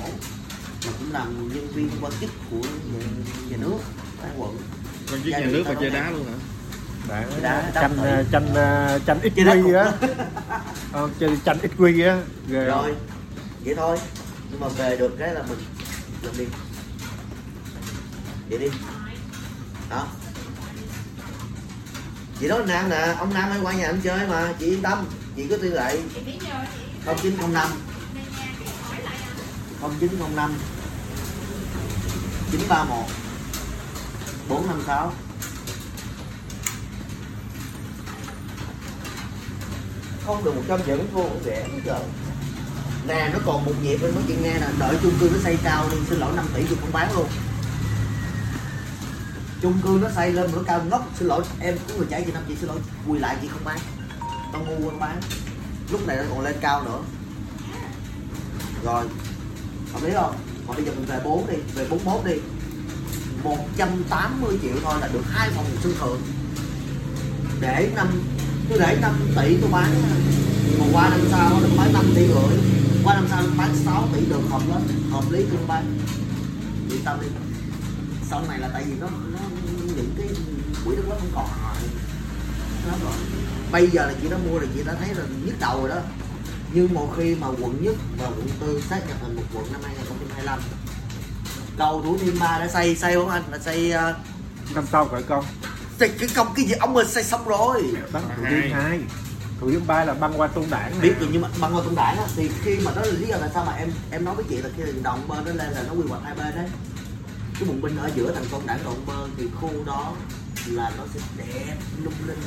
Mà 0.87 0.93
cũng 0.99 1.13
làm 1.13 1.49
nhân 1.55 1.69
viên 1.75 1.91
quan 2.01 2.13
chức 2.21 2.31
của 2.51 2.57
nhà, 2.93 3.05
nhà 3.51 3.57
nước 3.61 3.79
ban 4.23 4.41
quận 4.43 4.57
Chiếc 5.11 5.21
Gia 5.25 5.39
nhà 5.39 5.47
nước 5.47 5.65
mà 5.69 5.75
chơi 5.81 5.91
đá 5.91 6.11
luôn 6.11 6.27
hả? 6.27 6.33
Đá- 7.43 7.71
tranh 8.31 8.55
ờ, 8.55 8.99
tranh 9.07 9.21
ít 9.23 9.33
quy 9.37 9.73
á. 9.75 9.93
Ờ, 10.93 11.09
chơi 11.21 11.39
tranh 11.45 11.59
ít 11.63 11.71
quy 11.79 12.03
á. 12.03 12.19
Rồi. 12.49 12.95
Vậy 13.65 13.75
thôi. 13.75 13.99
Nhưng 14.51 14.61
mà 14.61 14.69
về 14.69 14.97
được 14.97 15.17
cái 15.19 15.35
là 15.35 15.43
mình 15.43 15.59
làm 16.23 16.39
đi. 16.39 16.45
Vậy 18.51 18.59
đi. 18.59 18.69
Đó. 19.91 20.07
Chị 22.41 22.49
đó 22.49 22.59
nam 22.59 22.89
nè. 22.91 23.15
Ông 23.19 23.35
nam 23.35 23.51
hay 23.51 23.61
qua 23.63 23.73
nhà 23.73 23.87
anh 23.87 24.01
chơi 24.05 24.27
mà. 24.29 24.53
Chị 24.59 24.67
yên 24.67 24.83
tâm. 24.83 25.05
Chị 25.37 25.47
có 25.51 25.57
tư 25.63 25.69
lại 25.71 25.99
không 27.05 27.17
chín 27.23 27.37
không 27.41 27.53
năm. 27.53 27.69
Không 29.81 29.95
chín 30.01 30.11
không 30.21 30.37
năm. 30.37 30.55
chín 32.53 32.61
ba 32.69 32.85
một 32.85 33.07
bốn 34.49 34.67
năm 34.67 34.83
sáu. 34.87 35.13
Không 40.27 40.45
được 40.45 40.57
một 40.57 40.63
trăm 40.69 40.81
vẫn 40.87 41.09
vô 41.13 41.23
cũng 41.23 41.43
rẻ 41.45 41.69
hết 41.73 41.81
trời 41.85 42.01
nè, 43.07 43.31
nó 43.33 43.39
còn 43.47 43.65
một 43.65 43.73
nhịp 43.83 43.99
em 44.03 44.15
nói 44.15 44.23
chuyện 44.27 44.43
nghe 44.43 44.55
nè. 44.55 44.67
Đợi 44.79 44.97
chung 45.03 45.13
cư 45.21 45.31
nó 45.33 45.39
xây 45.43 45.59
cao 45.65 45.89
đi, 45.93 45.97
xin 46.09 46.19
lỗi 46.19 46.33
5 46.37 46.47
tỷ 46.55 46.63
tôi 46.69 46.79
không 46.81 46.93
bán 46.93 47.13
luôn. 47.15 47.27
Chung 49.63 49.81
cư 49.83 49.99
nó 50.03 50.09
xây 50.11 50.33
lên 50.33 50.51
nó 50.55 50.63
cao 50.67 50.85
ngốc, 50.85 51.09
xin 51.19 51.29
lỗi 51.29 51.45
em 51.61 51.79
có 51.89 51.95
người 51.97 52.07
trả 52.11 52.21
chị 52.21 52.33
năm 52.33 52.43
chị, 52.49 52.57
xin 52.61 52.69
lỗi. 52.69 52.79
Quỳ 53.09 53.19
lại 53.19 53.37
chị 53.43 53.49
không 53.49 53.65
bán. 53.65 53.79
Tao 54.53 54.63
ngu 54.63 54.91
không 54.91 55.01
bán. 55.01 55.21
Lúc 55.91 56.07
này 56.07 56.17
nó 56.17 56.23
còn 56.31 56.41
lên 56.41 56.57
cao 56.61 56.85
nữa. 56.85 56.99
Rồi 58.85 59.07
hợp 59.93 60.03
lý 60.03 60.11
không? 60.15 60.37
Còn 60.67 60.77
bây 60.77 60.85
giờ 60.85 60.93
mình 60.97 61.05
về 61.05 61.21
4 61.25 61.47
đi, 61.47 61.57
về 61.75 61.87
41 61.91 62.25
đi. 62.25 62.35
180 63.47 64.59
triệu 64.63 64.73
thôi 64.83 64.95
là 65.01 65.09
được 65.13 65.23
hai 65.31 65.51
phòng 65.51 65.67
sân 65.83 65.95
thượng. 66.01 66.21
Để 67.61 67.91
năm 67.95 68.09
tôi 68.69 68.79
để 68.79 68.99
5 69.01 69.15
tỷ 69.37 69.57
tôi 69.61 69.71
bán 69.71 69.91
còn 70.79 70.89
qua 70.93 71.09
năm 71.09 71.21
sau 71.31 71.51
nó 71.51 71.69
bán 71.77 71.93
5 71.93 72.05
tỷ 72.15 72.27
rưỡi. 72.27 72.59
Qua 73.05 73.15
năm 73.15 73.27
sau 73.31 73.43
bán 73.59 73.77
6 73.85 74.09
tỷ 74.15 74.27
được 74.27 74.41
hợp 74.51 74.63
lắm 74.69 74.83
hợp 75.11 75.25
lý 75.31 75.45
tôi 75.51 75.67
bán 75.69 75.99
yên 76.91 77.01
tâm 77.05 77.21
đi? 77.21 77.27
Sau 78.31 78.43
này 78.49 78.59
là 78.59 78.69
tại 78.73 78.85
vì 78.85 78.95
nó, 79.01 79.07
nó 79.33 79.39
những 79.97 80.15
cái 80.19 80.29
quỹ 80.85 80.97
đất 80.97 81.03
nó 81.09 81.17
không 81.19 81.31
còn 81.35 81.47
rồi 81.63 81.91
nó 82.89 82.95
rồi. 83.05 83.19
Bây 83.73 83.91
giờ 83.91 84.07
là 84.07 84.15
chị 84.23 84.29
đã 84.29 84.37
mua 84.39 84.59
là 84.59 84.67
chị 84.75 84.81
đã 84.87 84.95
thấy 84.95 85.15
là 85.15 85.25
nhức 85.45 85.61
đầu 85.61 85.81
rồi 85.81 85.89
đó. 85.89 86.01
Nhưng 86.73 86.95
một 86.95 87.15
khi 87.17 87.35
mà 87.35 87.47
quận 87.47 87.85
nhất 87.85 87.95
và 88.19 88.27
quận 88.27 88.49
tư 88.61 88.83
sát 88.89 89.09
nhập 89.09 89.17
thành 89.23 89.37
một 89.37 89.43
quận 89.55 89.73
năm 89.73 89.81
2025 89.85 90.61
cầu 91.79 92.03
thủ 92.03 92.19
thiêm 92.19 92.39
ba 92.41 92.59
đã 92.59 92.69
xây 92.69 92.97
xây 92.97 93.15
không 93.15 93.29
anh 93.29 93.43
là 93.51 93.59
xây 93.59 93.93
uh, 93.93 94.75
năm 94.75 94.85
sau 94.93 95.05
khởi 95.05 95.23
công. 95.23 95.45
xây 95.99 96.09
cái 96.09 96.29
công 96.37 96.55
cái 96.55 96.65
gì? 96.65 96.73
Ông 96.73 96.97
ơi 96.97 97.05
xây 97.09 97.25
xong 97.25 97.49
rồi. 97.49 97.83
Bắn 98.13 98.23
thủ 98.37 98.43
Hai. 98.43 98.53
thiêm 98.63 98.73
hai. 98.73 99.01
Thủ 99.61 99.71
thiêm 99.71 99.87
ba 99.87 100.05
là 100.05 100.15
băng 100.15 100.41
qua 100.41 100.47
tôn 100.47 100.65
đảng 100.71 101.01
biết 101.01 101.13
rồi 101.21 101.29
nhưng 101.33 101.43
mà 101.43 101.49
băng 101.61 101.77
qua 101.77 101.83
công 101.85 101.95
đảng 101.95 102.17
á, 102.19 102.25
thì 102.37 102.51
khi 102.65 102.79
mà 102.85 102.93
đó 102.97 103.03
là 103.03 103.13
lý 103.13 103.27
do 103.27 103.37
tại 103.41 103.51
sao 103.55 103.65
mà 103.65 103.73
em 103.73 103.93
em 104.11 104.25
nói 104.25 104.35
với 104.35 104.45
chị 104.49 104.57
là 104.57 104.69
khi 104.77 104.83
đường 104.83 105.03
đồng 105.03 105.29
bên 105.29 105.45
đó 105.45 105.53
lên 105.53 105.73
là 105.73 105.83
nó 105.89 105.93
quy 105.93 106.09
hoạch 106.09 106.23
hai 106.25 106.35
bên 106.35 106.57
đấy. 106.57 106.67
Cái 107.55 107.69
bùng 107.69 107.83
binh 107.83 107.97
ở 107.97 108.11
giữa 108.17 108.33
thành 108.33 108.45
công 108.53 108.67
đảng 108.67 108.85
đồng 108.85 109.07
bên 109.07 109.31
thì 109.37 109.45
khu 109.61 109.71
đó 109.87 110.13
là 110.67 110.93
nó 110.99 111.05
sẽ 111.15 111.21
đẹp 111.37 111.77
lung 112.03 112.15
linh. 112.27 112.39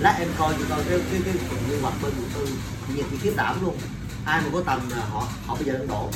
Lát 0.00 0.16
em 0.18 0.28
coi 0.38 0.54
chị 0.58 0.64
coi 0.68 0.84
cái 0.88 1.00
cái 1.12 1.20
cái 1.24 1.34
phần 1.48 1.58
quy 1.70 1.80
hoạch 1.82 1.94
bên 2.02 2.12
quận 2.12 2.30
tư. 2.34 2.52
Nhìn 2.94 3.04
chị 3.10 3.16
khiếp 3.22 3.32
đảm 3.36 3.64
luôn. 3.64 3.76
Ai 4.24 4.40
mà 4.40 4.46
có 4.52 4.62
tầm 4.66 4.90
là 4.90 5.04
họ 5.10 5.26
họ 5.46 5.54
bây 5.54 5.64
giờ 5.64 5.72
đang 5.72 5.88
đổ 5.88 6.10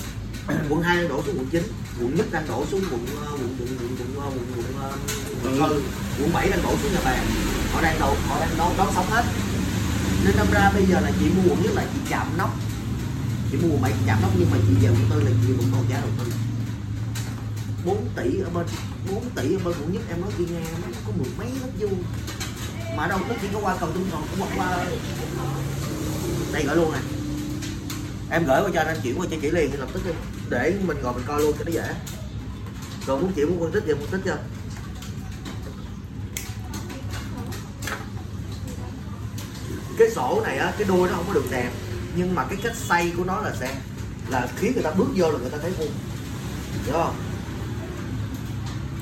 quận 0.69 0.83
hai 0.83 0.97
đang 0.97 1.09
đổ 1.09 1.23
xuống 1.23 1.39
quận 1.39 1.47
9 1.51 1.63
quận 2.01 2.15
nhất 2.15 2.27
đang 2.33 2.49
đổ 2.49 2.67
xuống 2.71 2.83
quận 2.91 3.07
ờ, 3.25 3.31
quận 3.31 3.57
quận 3.59 3.69
quận 3.79 3.97
quận 3.99 4.17
quận 4.17 4.31
quận, 4.35 4.53
quận, 4.57 5.59
ờ, 5.63 5.69
quận, 5.69 5.83
tư 5.83 5.83
quận 6.21 6.33
7 6.33 6.51
đang 6.51 6.63
đổ 6.63 6.77
xuống 6.83 6.93
nhà 6.93 7.01
bè 7.05 7.21
họ 7.73 7.83
đang 7.83 8.01
đổ 8.01 8.15
họ 8.29 8.41
đang 8.41 8.51
đón 8.59 8.75
đón 8.79 8.89
sống 8.95 9.07
hết. 9.11 9.25
Nên 10.25 10.37
đâm 10.37 10.47
ra 10.53 10.71
bây 10.75 10.87
giờ 10.87 11.01
là 11.01 11.13
chị 11.21 11.27
mua 11.37 11.51
quận 11.51 11.63
nhất 11.63 11.73
là 11.75 11.85
chị 11.95 12.01
chạm 12.09 12.27
nóc. 12.39 12.57
Chị 13.53 13.59
mua 13.59 13.69
quận 13.69 13.83
chị 13.93 14.05
chạm 14.07 14.19
nóc 14.23 14.31
nhưng 14.39 14.51
mà 14.51 14.57
chị 14.69 14.75
về 14.87 14.89
quận 14.89 15.07
tư 15.11 15.21
là 15.21 15.31
chị 15.47 15.53
vẫn 15.53 15.67
còn 15.73 15.85
giá 15.91 16.01
đầu 16.01 16.11
tư. 16.19 16.33
4 17.85 18.09
tỷ 18.17 18.41
ở 18.41 18.51
bên 18.51 18.67
4 19.11 19.31
tỷ 19.31 19.55
ở 19.55 19.59
bên 19.65 19.75
quận 19.81 19.93
nhất 19.93 20.03
em 20.09 20.21
nói 20.21 20.31
chị 20.39 20.45
nghe 20.51 20.61
nó 20.61 20.99
có 21.07 21.13
mười 21.19 21.31
mấy 21.39 21.47
mét 21.47 21.73
vuông 21.91 22.03
mà 22.97 23.07
đâu 23.07 23.19
nó 23.29 23.35
chỉ 23.43 23.49
có 23.53 23.61
qua 23.63 23.77
cầu 23.81 23.89
trung 23.95 24.09
còn 24.13 24.23
cũng 24.31 24.47
qua 24.57 24.87
đây 26.53 26.65
gửi 26.65 26.77
luôn 26.77 26.93
nè. 26.93 26.99
Em 28.31 28.45
gửi 28.47 28.63
qua 28.63 28.71
cho 28.75 28.81
anh, 28.81 28.97
chuyển 29.03 29.21
qua 29.21 29.27
cho 29.31 29.37
chị 29.43 29.51
liền 29.51 29.81
lập 29.81 29.89
tức 29.93 30.07
đi 30.07 30.13
để 30.51 30.75
mình 30.87 30.97
ngồi 31.03 31.13
mình 31.13 31.25
coi 31.27 31.41
luôn 31.41 31.53
cho 31.59 31.65
nó 31.65 31.73
dễ. 31.73 31.95
Rồi 33.07 33.21
muốn 33.21 33.33
chịu 33.33 33.47
muốn 33.49 33.61
phân 33.61 33.73
tích 33.73 33.85
giờ 33.87 33.95
phân 34.01 34.11
tích 34.11 34.31
cho 34.31 34.37
cái 39.99 40.11
sổ 40.11 40.41
này 40.45 40.59
á 40.59 40.73
cái 40.79 40.89
đuôi 40.89 41.09
nó 41.09 41.15
không 41.15 41.25
có 41.29 41.35
được 41.35 41.47
đẹp 41.51 41.71
nhưng 42.17 42.35
mà 42.35 42.45
cái 42.45 42.59
cách 42.63 42.77
xây 42.77 43.13
của 43.17 43.25
nó 43.25 43.41
là 43.41 43.53
sẽ 43.61 43.75
là 44.29 44.49
khiến 44.57 44.73
người 44.75 44.83
ta 44.83 44.91
bước 44.91 45.07
vô 45.17 45.31
là 45.31 45.39
người 45.39 45.51
ta 45.51 45.59
thấy 45.63 45.71
vuông. 45.71 45.91
Hiểu 46.85 46.95
không? 46.95 47.15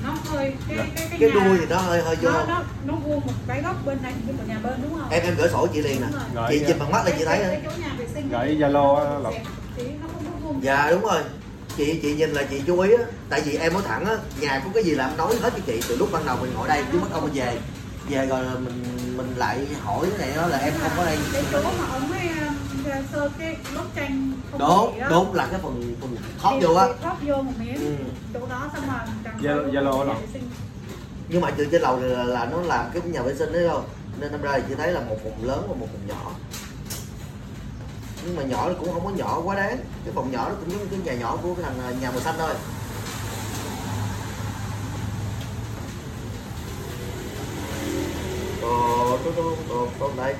Nó 0.04 0.16
hơi 0.24 0.54
cái 0.68 0.76
cái 0.76 0.90
cái, 0.96 1.18
cái 1.20 1.30
nhà, 1.30 1.44
đuôi 1.44 1.59
thì 1.61 1.66
nó 1.70 1.76
hơi 1.76 2.02
hơi 2.02 2.16
vô. 2.16 2.30
nó 2.30 2.44
nó 2.46 2.62
nó 2.85 2.94
vuông 2.94 3.20
một 3.26 3.33
cái 3.46 3.62
góc 3.62 3.76
bên 3.87 4.02
này 4.02 4.12
bên 4.26 4.37
một 4.37 4.42
nhà 4.48 4.59
bên 4.62 4.83
đúng 4.83 4.98
không? 4.98 5.11
Em 5.11 5.22
em 5.22 5.35
gửi 5.38 5.48
sổ 5.48 5.66
chị 5.72 5.83
liền 5.83 6.00
nè. 6.00 6.07
Chị 6.48 6.59
dạ. 6.59 6.68
nhìn 6.68 6.78
bằng 6.78 6.90
mắt 6.90 7.04
là 7.04 7.11
chị 7.18 7.24
thấy 7.24 7.38
cái, 7.38 7.48
cái 7.50 7.62
chỗ 7.64 7.83
nhà 7.83 7.94
vệ 7.98 8.07
sinh 8.14 8.28
Gửi 8.28 8.57
Zalo 8.57 9.20
Lộc. 9.22 9.35
Không? 10.44 10.61
Dạ 10.64 10.90
đúng 10.90 11.02
rồi. 11.02 11.22
Chị 11.76 11.98
chị 12.02 12.14
nhìn 12.14 12.30
là 12.30 12.42
chị 12.42 12.62
chú 12.66 12.80
ý 12.80 12.90
á. 12.98 13.04
Tại 13.28 13.40
vì 13.40 13.57
em 13.57 13.72
nói 13.72 13.83
thẳng 13.87 14.04
á 14.04 14.16
nhà 14.40 14.62
có 14.64 14.70
cái 14.74 14.85
gì 14.85 14.90
là 14.94 15.07
em 15.09 15.16
nói 15.16 15.35
hết 15.42 15.50
cho 15.57 15.62
chị 15.66 15.80
từ 15.88 15.96
lúc 15.96 16.09
ban 16.12 16.26
đầu 16.26 16.37
mình 16.40 16.52
ngồi 16.54 16.68
đây 16.68 16.85
chứ 16.92 16.98
mất 16.98 17.07
công 17.12 17.24
mình 17.24 17.33
về. 17.35 17.59
Về 18.09 18.26
rồi 18.26 18.44
là 18.44 18.54
mình 18.54 18.83
mình 19.16 19.35
lại 19.37 19.66
hỏi 19.85 20.07
cái 20.18 20.28
này 20.28 20.37
đó 20.37 20.46
là 20.46 20.59
em 20.59 20.72
không 20.80 20.90
có 20.96 21.04
đây. 21.04 21.18
Cái 21.33 21.42
chỗ 21.52 21.62
mà 21.62 21.87
ông 21.92 22.12
ấy 22.12 22.28
ờ, 22.92 23.02
sơ 23.12 23.30
cái 23.38 23.57
lốt 23.74 23.85
tranh 23.96 24.33
đó. 24.59 24.88
đốt 25.11 25.26
là 25.33 25.46
cái 25.50 25.61
phần 25.62 25.94
phần 26.00 26.16
thoát 26.42 26.52
vô 26.62 26.74
á. 26.74 26.87
Thoát 27.02 27.16
vô 27.26 27.37
một 27.42 27.52
miếng. 27.59 27.76
Ừ. 27.76 28.04
chỗ 28.35 28.46
đó 28.46 28.70
xong 28.74 28.85
rồi 28.87 29.61
Zalo- 29.72 30.14
sinh. 30.33 30.48
nhưng 31.28 31.40
mà 31.40 31.50
từ 31.50 31.64
trên 31.72 31.83
lầu 31.83 32.00
là, 32.00 32.24
là 32.24 32.44
nó 32.44 32.61
làm 32.61 32.85
cái 32.94 33.02
nhà 33.02 33.22
vệ 33.22 33.35
sinh 33.35 33.52
đấy 33.52 33.68
không 33.70 33.85
nên 34.20 34.33
năm 34.33 34.42
ra 34.42 34.52
thì 34.57 34.62
chị 34.68 34.74
thấy 34.78 34.92
là 34.92 35.00
một 35.00 35.16
phòng 35.24 35.44
lớn 35.44 35.64
và 35.68 35.74
một 35.74 35.87
phòng 35.92 36.07
nhỏ 36.07 36.30
nhưng 38.26 38.37
mà 38.37 38.42
nhỏ 38.42 38.68
nó 38.68 38.74
cũng 38.78 38.92
không 38.92 39.04
có 39.04 39.10
nhỏ 39.10 39.40
quá 39.44 39.56
đáng. 39.56 39.78
Cái 40.04 40.14
phòng 40.14 40.30
nhỏ 40.32 40.48
nó 40.48 40.54
cũng 40.54 40.70
giống 40.70 40.88
cái 40.88 40.98
nhà 40.98 41.14
nhỏ 41.14 41.38
của 41.42 41.54
cái 41.54 41.64
thằng 41.64 41.80
à, 41.80 41.90
nhà 42.00 42.10
màu 42.10 42.20
xanh 42.20 42.34
thôi. 42.38 42.54
Ồ, 48.62 49.18
tôi 49.24 49.32
tôi 49.37 49.56
tôi 49.68 49.88
tôi 49.98 50.10
đây 50.16 50.34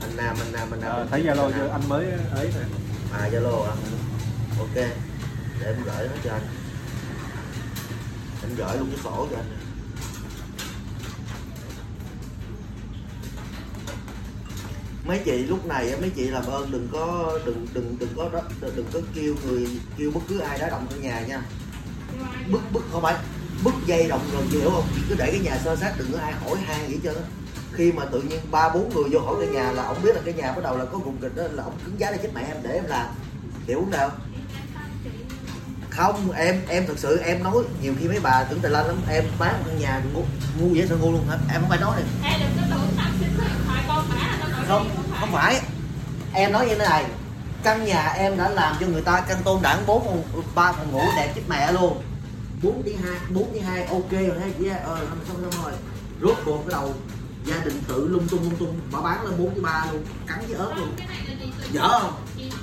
anh 0.00 0.16
nam 0.16 0.36
anh 0.40 0.52
nam 0.52 0.70
anh 0.70 0.80
nam. 0.80 0.90
Ờ, 0.90 1.06
thấy 1.10 1.22
Zalo 1.22 1.50
chưa? 1.52 1.68
Anh 1.68 1.88
mới 1.88 2.04
ấy 2.34 2.46
nè 2.54 2.64
à 3.12 3.28
zalo 3.32 3.62
à 3.62 3.74
ok. 4.58 4.74
Để 4.74 5.66
em 5.66 5.76
gửi 5.84 6.08
nó 6.08 6.14
cho 6.24 6.32
anh. 6.32 6.48
Em 8.42 8.54
gửi 8.56 8.76
luôn 8.78 8.90
cái 8.90 9.00
sổ 9.04 9.26
cho 9.30 9.36
anh 9.36 9.59
mấy 15.10 15.18
chị 15.24 15.46
lúc 15.46 15.66
này 15.66 15.92
mấy 16.00 16.10
chị 16.10 16.24
làm 16.24 16.46
ơn 16.46 16.70
đừng 16.70 16.88
có 16.92 17.38
đừng 17.46 17.66
đừng 17.72 17.96
đừng 17.98 18.08
có 18.16 18.28
đừng, 18.60 18.76
đừng 18.76 18.86
có 18.92 19.00
kêu 19.14 19.34
người 19.44 19.66
kêu 19.98 20.10
bất 20.14 20.20
cứ 20.28 20.38
ai 20.38 20.58
đá 20.58 20.68
động 20.68 20.86
trong 20.90 21.02
nhà 21.02 21.20
nha. 21.20 21.42
Bức 22.50 22.60
bức 22.72 22.84
không 22.92 23.02
phải 23.02 23.14
bức 23.64 23.74
dây 23.86 24.08
động 24.08 24.20
rồi 24.32 24.42
chị 24.52 24.58
hiểu 24.58 24.70
không? 24.70 24.84
Chị 24.94 25.02
cứ 25.08 25.14
để 25.18 25.30
cái 25.30 25.40
nhà 25.40 25.58
sơ 25.64 25.76
sát 25.76 25.92
đừng 25.98 26.12
có 26.12 26.18
ai 26.18 26.32
hỏi 26.32 26.58
han 26.66 26.88
gì 26.88 26.98
hết 27.04 27.14
khi 27.72 27.92
mà 27.92 28.04
tự 28.04 28.22
nhiên 28.22 28.40
ba 28.50 28.68
bốn 28.68 28.94
người 28.94 29.04
vô 29.10 29.20
hỏi 29.20 29.36
cái 29.40 29.48
nhà 29.48 29.72
là 29.72 29.82
ông 29.82 30.02
biết 30.02 30.14
là 30.14 30.20
cái 30.24 30.34
nhà 30.34 30.52
bắt 30.52 30.64
đầu 30.64 30.78
là 30.78 30.84
có 30.84 30.98
vùng 30.98 31.16
kịch 31.16 31.36
đó 31.36 31.42
là 31.52 31.62
ông 31.62 31.78
cứng 31.84 32.00
giá 32.00 32.10
để 32.10 32.18
chết 32.22 32.30
mẹ 32.34 32.40
em 32.48 32.56
để 32.62 32.70
em 32.70 32.84
làm. 32.84 33.06
Hiểu 33.66 33.80
không 33.80 33.90
nào? 33.90 34.10
Không 35.90 36.32
em 36.32 36.60
em 36.68 36.86
thật 36.86 36.98
sự 36.98 37.18
em 37.18 37.42
nói 37.42 37.54
nhiều 37.82 37.94
khi 38.00 38.08
mấy 38.08 38.20
bà 38.20 38.44
tưởng 38.44 38.60
tài 38.60 38.70
lanh 38.70 38.86
lắm 38.86 38.96
em 39.08 39.24
bán 39.38 39.52
một 39.58 39.64
căn 39.66 39.78
nhà 39.78 40.02
ngu, 40.14 40.22
ngu 40.60 40.74
dễ 40.74 40.86
sợ 40.86 40.96
ngu 40.96 41.12
luôn 41.12 41.26
hả? 41.28 41.38
Em 41.52 41.60
không 41.60 41.70
phải 41.70 41.78
nói 41.78 42.00
này. 42.00 42.40
Không 44.68 44.99
không 45.20 45.32
phải. 45.32 45.60
Em 46.32 46.52
nói 46.52 46.66
như 46.66 46.74
thế 46.74 46.88
này, 46.88 47.04
căn 47.62 47.84
nhà 47.84 48.08
em 48.08 48.36
đã 48.36 48.48
làm 48.48 48.76
cho 48.80 48.86
người 48.86 49.02
ta 49.02 49.20
căn 49.28 49.38
tôn 49.44 49.62
đảng 49.62 49.86
bốn 49.86 50.04
phòng, 50.04 50.44
ba 50.54 50.72
phòng 50.72 50.92
ngủ, 50.92 51.02
đẹp 51.16 51.32
chết 51.34 51.42
mẹ 51.48 51.72
luôn. 51.72 52.02
Bốn 52.62 52.82
đi 52.84 52.92
hai, 53.04 53.18
bốn 53.30 53.52
đi 53.52 53.60
hai, 53.60 53.84
ok 53.84 54.10
rồi 54.10 54.22
đấy 54.40 54.52
chị 54.58 54.66
ơi 54.66 54.78
ờ, 54.84 55.06
xong 55.08 55.18
xong 55.28 55.52
xong 55.52 55.64
rồi. 55.64 55.72
Rốt 56.22 56.36
cuộc 56.44 56.58
cái 56.58 56.70
đầu, 56.70 56.94
gia 57.44 57.64
đình 57.64 57.82
tự 57.88 58.08
lung 58.08 58.28
tung 58.28 58.42
lung 58.42 58.56
tung, 58.56 58.80
bà 58.92 59.00
bán 59.00 59.24
lên 59.24 59.38
4 59.38 59.54
tỷ 59.54 59.60
3 59.60 59.86
luôn, 59.92 60.04
cắn 60.26 60.38
với 60.48 60.56
ớt 60.56 60.74
luôn. 60.76 60.96
Dở 61.72 61.88
không? 62.00 62.14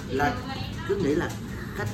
Là, 0.10 0.34
cứ 0.88 0.96
nghĩ 0.96 1.16
là 1.16 1.30
khách 1.78 1.88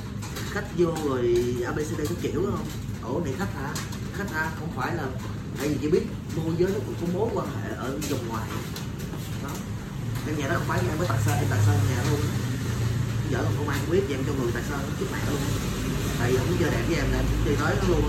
khách 0.51 0.65
vô 0.77 0.87
rồi 1.05 1.55
abcd 1.65 1.97
cái 1.97 2.17
kiểu 2.21 2.41
không? 2.51 2.65
Ổ 3.13 3.21
này 3.25 3.33
khách 3.39 3.53
hả? 3.61 3.69
Khách 4.13 4.31
hả? 4.33 4.51
Không 4.59 4.69
phải 4.75 4.95
là, 4.95 5.03
tại 5.57 5.67
vì 5.67 5.77
chị 5.81 5.89
biết 5.89 6.03
môi 6.35 6.55
giới 6.57 6.69
nó 6.73 6.79
cũng 6.85 6.95
có 7.01 7.19
mối 7.19 7.29
quan 7.33 7.47
hệ 7.63 7.75
ở 7.75 7.97
vòng 8.09 8.29
ngoài 8.29 8.43
căn 10.25 10.37
nhà 10.37 10.47
đó 10.47 10.55
không 10.57 10.67
phải 10.67 10.79
em 10.89 10.97
với 10.97 11.07
tạc 11.07 11.19
sơn 11.25 11.35
em 11.35 11.47
tạc 11.49 11.59
sơn 11.65 11.75
nhà 11.89 12.03
luôn 12.09 12.19
dở 13.31 13.39
còn 13.43 13.53
công 13.57 13.69
an 13.69 13.79
không 13.81 13.91
biết 13.91 14.03
em 14.09 14.19
cho 14.27 14.33
người 14.33 14.51
tạc 14.51 14.63
sơn 14.69 14.79
nó 14.83 14.95
chút 14.99 15.05
mẹ 15.11 15.19
luôn. 15.29 15.39
Tại 16.19 16.31
vì 16.31 16.37
có 16.37 16.43
chơi 16.59 16.71
đẹp 16.71 16.83
với 16.87 16.95
em 16.95 17.11
là 17.11 17.17
em 17.17 17.25
cũng 17.29 17.41
chơi 17.45 17.55
tới 17.55 17.75
nó 17.81 17.87
luôn 17.87 18.03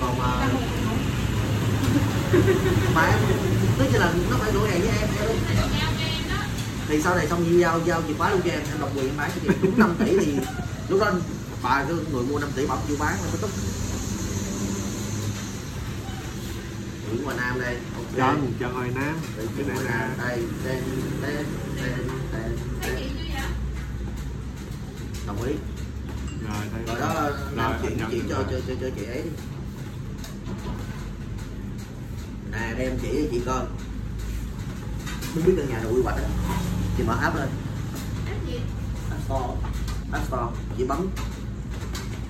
còn 0.00 0.18
mà 0.18 0.48
mà 2.94 3.02
em 3.06 3.18
tức 3.78 3.98
là 3.98 4.12
nó 4.30 4.36
phải 4.40 4.52
đổi 4.52 4.68
hàng 4.70 4.80
với 4.80 4.88
em 4.88 5.08
em 5.20 5.30
thì 6.88 7.02
sau 7.02 7.16
này 7.16 7.26
xong 7.28 7.60
giao 7.60 7.80
giao 7.86 8.02
chìa 8.08 8.14
khóa 8.18 8.30
luôn 8.30 8.40
cho 8.44 8.50
em 8.50 8.60
em 8.60 8.80
độc 8.80 8.90
quyền 8.96 9.06
em 9.06 9.16
bán 9.16 9.30
cho 9.34 9.40
chị 9.42 9.48
đúng 9.62 9.78
5 9.78 9.96
tỷ 9.98 10.18
thì 10.18 10.32
lúc 10.88 11.00
đó 11.00 11.12
bà 11.62 11.84
người 12.12 12.22
mua 12.22 12.38
5 12.38 12.50
tỷ 12.56 12.66
bảo 12.66 12.82
chưa 12.88 12.96
bán 12.98 13.16
có 13.32 13.38
tức 13.42 13.50
Nguyễn 17.08 17.24
Hòa 17.24 17.34
Nam 17.36 17.60
đây. 17.60 17.76
Ok. 17.96 18.16
Chân 18.16 18.52
chân 18.60 18.74
hồi 18.74 18.88
nam. 18.94 19.18
Cái 19.56 19.66
này 19.66 19.84
là 19.84 19.90
Nam 19.90 20.10
đây 20.18 20.42
tên 20.64 20.82
tên 21.22 21.46
tên 21.82 22.08
tên 22.32 22.58
tên 22.82 23.10
đồng 25.26 25.42
ý. 25.42 25.52
Rồi 26.48 26.64
đây 26.74 26.84
rồi 26.86 27.00
đó 27.00 27.30
làm 27.52 27.72
Rồi, 27.72 27.80
chuyện 27.82 27.98
nhận 27.98 28.10
chị 28.10 28.20
được 28.20 28.28
cho 28.28 28.44
cho 28.50 28.60
cho 28.68 28.74
cho 28.80 28.88
chị 28.96 29.04
ấy 29.04 29.22
đi. 29.22 29.30
Nè 32.52 32.74
đem 32.78 32.98
chỉ 33.02 33.08
cho 33.12 33.28
chị 33.30 33.40
coi 33.46 33.64
không 35.34 35.44
biết 35.46 35.52
căn 35.56 35.68
nhà 35.68 35.78
nào 35.78 35.92
quy 35.94 36.02
hoạch 36.02 36.16
á. 36.16 36.28
Chị 36.96 37.02
mở 37.02 37.16
app 37.22 37.36
lên. 37.36 37.48
App 39.10 39.24
store. 39.24 39.70
App 40.12 40.26
store. 40.26 40.60
Chị 40.78 40.84
bấm. 40.84 41.08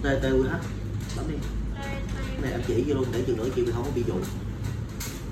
TTQH 0.02 0.58
bấm 1.16 1.28
đi. 1.28 1.36
Này 2.42 2.52
em 2.52 2.60
chỉ 2.66 2.84
vô 2.86 2.94
luôn 2.94 3.06
để 3.12 3.24
chừng 3.26 3.36
nữa 3.36 3.48
chị 3.56 3.62
không 3.74 3.84
có 3.84 3.90
bị 3.94 4.04
dụ 4.06 4.14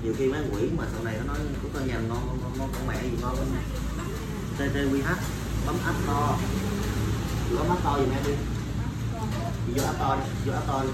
nhiều 0.05 0.13
khi 0.17 0.27
mấy 0.27 0.41
quỷ 0.51 0.69
mà 0.77 0.83
sau 0.93 1.03
này 1.03 1.15
nó 1.17 1.23
nói 1.33 1.37
có 1.63 1.69
con 1.73 1.87
nhà 1.87 1.99
ngon 1.99 2.27
ngon 2.41 2.51
ngon 2.57 2.69
con 2.73 2.87
mẹ 2.87 3.03
gì 3.03 3.17
ngon 3.21 3.35
lắm 3.35 3.47
TTQH 4.59 5.15
bấm 5.65 5.75
áp 5.85 5.93
to. 6.07 6.37
Chị 7.49 7.55
bấm 7.57 7.67
to 7.67 7.75
store 7.81 8.05
giùm 8.05 8.13
em 8.13 8.23
đi? 8.25 8.33
Chị 9.67 9.73
vô 9.75 9.83
áp 9.83 9.93
to 9.99 10.15
đi 10.15 10.21
vô 10.45 10.53
áp 10.53 10.63
to 10.67 10.83
đi. 10.83 10.89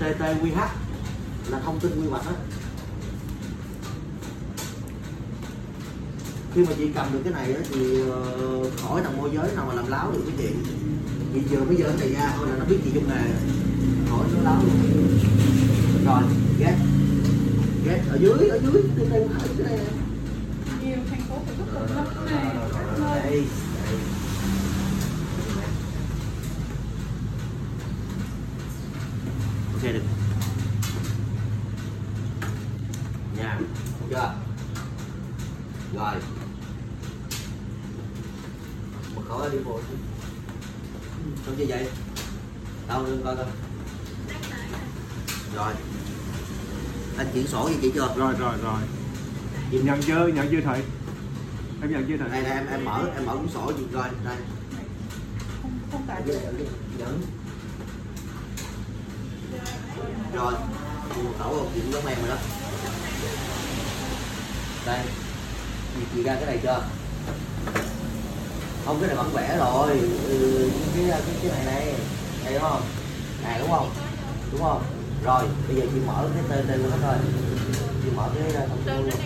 TTQH 0.00 0.66
là 1.48 1.60
thông 1.64 1.80
tin 1.80 2.00
quy 2.00 2.08
hoạch 2.08 2.26
đó. 2.26 2.32
Khi 6.54 6.64
mà 6.64 6.72
chị 6.78 6.88
cầm 6.94 7.12
được 7.12 7.20
cái 7.24 7.32
này 7.32 7.52
á, 7.52 7.60
thì 7.70 8.02
khỏi 8.82 9.00
ờ, 9.00 9.02
thằng 9.04 9.16
môi 9.16 9.30
giới 9.34 9.56
nào 9.56 9.64
mà 9.68 9.74
làm 9.74 9.86
láo 9.86 10.12
được 10.12 10.22
cái 10.26 10.34
chị 10.38 10.54
chị 11.34 11.40
vừa 11.50 11.64
mới 11.64 11.76
giờ 11.76 11.92
này 12.00 12.12
ra 12.12 12.32
thôi 12.36 12.48
là 12.48 12.56
nó 12.58 12.64
biết 12.64 12.76
chị 12.84 12.90
trong 12.94 13.08
nghề. 13.08 13.22
Khỏi 14.10 14.26
nó 14.34 14.42
láo 14.42 14.62
luôn. 14.62 15.08
Rồi 16.06 16.22
ghét 16.58 16.87
ghét 17.88 18.02
ở 18.10 18.16
dưới 18.20 18.48
ở 18.48 18.58
dưới 18.58 18.82
trên 18.96 19.10
đây 19.10 19.22
ở 19.22 19.48
dưới 19.56 19.66
đây 19.66 19.78
nè. 19.78 19.84
nhiều 20.82 20.98
thành 21.10 21.20
phố 21.28 21.34
phải 21.46 21.54
rất 21.58 21.64
là 21.74 21.80
lắm 21.96 22.26
này. 22.26 22.56
các 22.72 22.98
nơi 23.00 23.20
đây 23.22 23.44
đây. 23.84 24.02
ok 29.72 29.82
được. 29.82 30.02
Nha 33.36 33.60
chưa? 34.10 34.34
Rồi. 35.94 36.14
Mật 39.16 39.22
khẩu 39.28 39.48
đi 39.52 39.58
bộ 39.64 39.80
xong 41.46 41.54
chưa 41.58 41.64
vậy? 41.68 41.88
Đâu 42.88 43.06
đừng 43.06 43.22
coi 43.24 43.36
coi. 43.36 43.46
Rồi 45.54 45.72
anh 47.18 47.26
chuyển 47.34 47.46
sổ 47.46 47.68
cho 47.68 47.74
chị 47.82 47.90
chưa? 47.94 48.14
Rồi 48.16 48.34
rồi 48.38 48.54
rồi. 48.62 48.80
Nhận 49.70 50.02
chưa? 50.02 50.26
Nhận 50.26 50.48
chưa 50.50 50.60
thầy? 50.60 50.82
Em 51.82 51.92
nhận 51.92 52.04
chưa 52.08 52.16
thầy? 52.16 52.28
Đây 52.30 52.42
đây 52.42 52.52
em 52.52 52.66
em 52.66 52.84
mở 52.84 53.04
em 53.14 53.26
mở 53.26 53.34
cuốn 53.36 53.48
sổ 53.54 53.72
chị 53.78 53.82
coi. 53.94 54.08
Đây. 54.24 54.36
Không 55.62 55.78
không 55.92 56.02
phải. 56.06 56.22
Dẫn 56.98 57.22
rồi 60.34 60.54
chị 61.14 61.22
một 61.22 61.32
khẩu 61.38 61.54
không 61.54 61.70
chị 61.74 61.80
cũng 61.80 61.92
giống 61.92 62.06
em 62.06 62.18
rồi 62.18 62.28
đó. 62.28 62.36
Đây. 64.86 65.00
Chị, 65.94 66.02
chị 66.14 66.22
ra 66.22 66.34
cái 66.34 66.46
này 66.46 66.58
chưa? 66.62 66.82
Không 68.84 69.00
cái 69.00 69.08
này 69.08 69.16
bản 69.16 69.30
vẽ 69.32 69.56
rồi. 69.58 70.00
Ừ, 70.28 70.70
cái, 70.96 71.04
cái 71.10 71.20
cái 71.42 71.50
này 71.50 71.64
này. 71.64 71.94
Đây 72.44 72.54
đúng 72.54 72.62
không? 72.62 72.82
Này 73.42 73.58
đúng 73.58 73.70
không? 73.70 73.90
Đúng 74.52 74.62
không 74.62 74.97
rồi, 75.24 75.44
bây 75.68 75.76
giờ 75.76 75.82
chị 75.94 76.00
mở 76.06 76.28
cái 76.34 76.42
tên 76.48 76.66
tên 76.68 76.82
của 76.82 76.88
nó 76.90 76.96
thôi. 77.02 77.16
Chị 78.04 78.10
mở 78.16 78.28
cái 78.34 78.52
ờ, 78.52 78.66
thông 78.66 78.82
tin 78.86 78.96
luôn. 78.96 79.20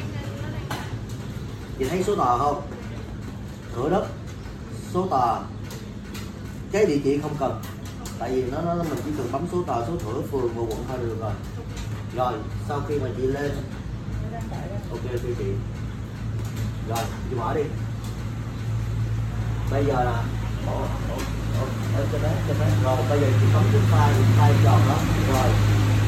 Chị 1.79 1.85
thấy 1.85 2.03
số 2.03 2.17
tờ 2.17 2.39
không? 2.39 2.63
Cửa 3.77 3.89
đất, 3.91 4.07
số 4.95 5.07
tờ. 5.11 5.37
Cái 6.73 6.87
địa 6.87 6.99
chỉ 7.05 7.19
không 7.19 7.37
cần, 7.41 7.61
tại 8.19 8.33
vì 8.33 8.51
nó 8.51 8.63
nó, 8.63 8.75
mình 8.75 8.99
chỉ 9.05 9.11
cần 9.17 9.33
bấm 9.33 9.47
số 9.53 9.63
tờ, 9.63 9.87
số 9.87 9.97
thửa 9.97 10.23
phường 10.33 10.49
và 10.55 10.63
quận 10.63 10.85
thôi 10.89 10.99
được 11.01 11.17
rồi. 11.21 11.33
Rồi, 12.17 12.33
sau 12.69 12.81
khi 12.89 12.99
mà 12.99 13.09
chị 13.17 13.23
lên. 13.23 13.51
Ok 14.91 15.05
ok 15.13 15.23
chị. 15.39 15.45
Rồi, 16.89 17.05
chị 17.31 17.37
mở 17.37 17.55
đi. 17.55 17.63
Bây 19.71 19.85
giờ 19.85 20.05
là 20.05 20.25
ở 21.97 22.07
trên 22.13 22.23
đó 22.23 22.29
trên 22.49 22.57
đó 22.59 22.67
rồi, 22.83 22.97
bây 23.09 23.21
giờ 23.21 23.27
chị 23.41 23.47
bấm 23.55 23.65
cái 23.73 23.81
file 23.93 24.15
file 24.39 24.65
tròn 24.65 24.81
đó. 24.89 24.97
Rồi 25.33 25.51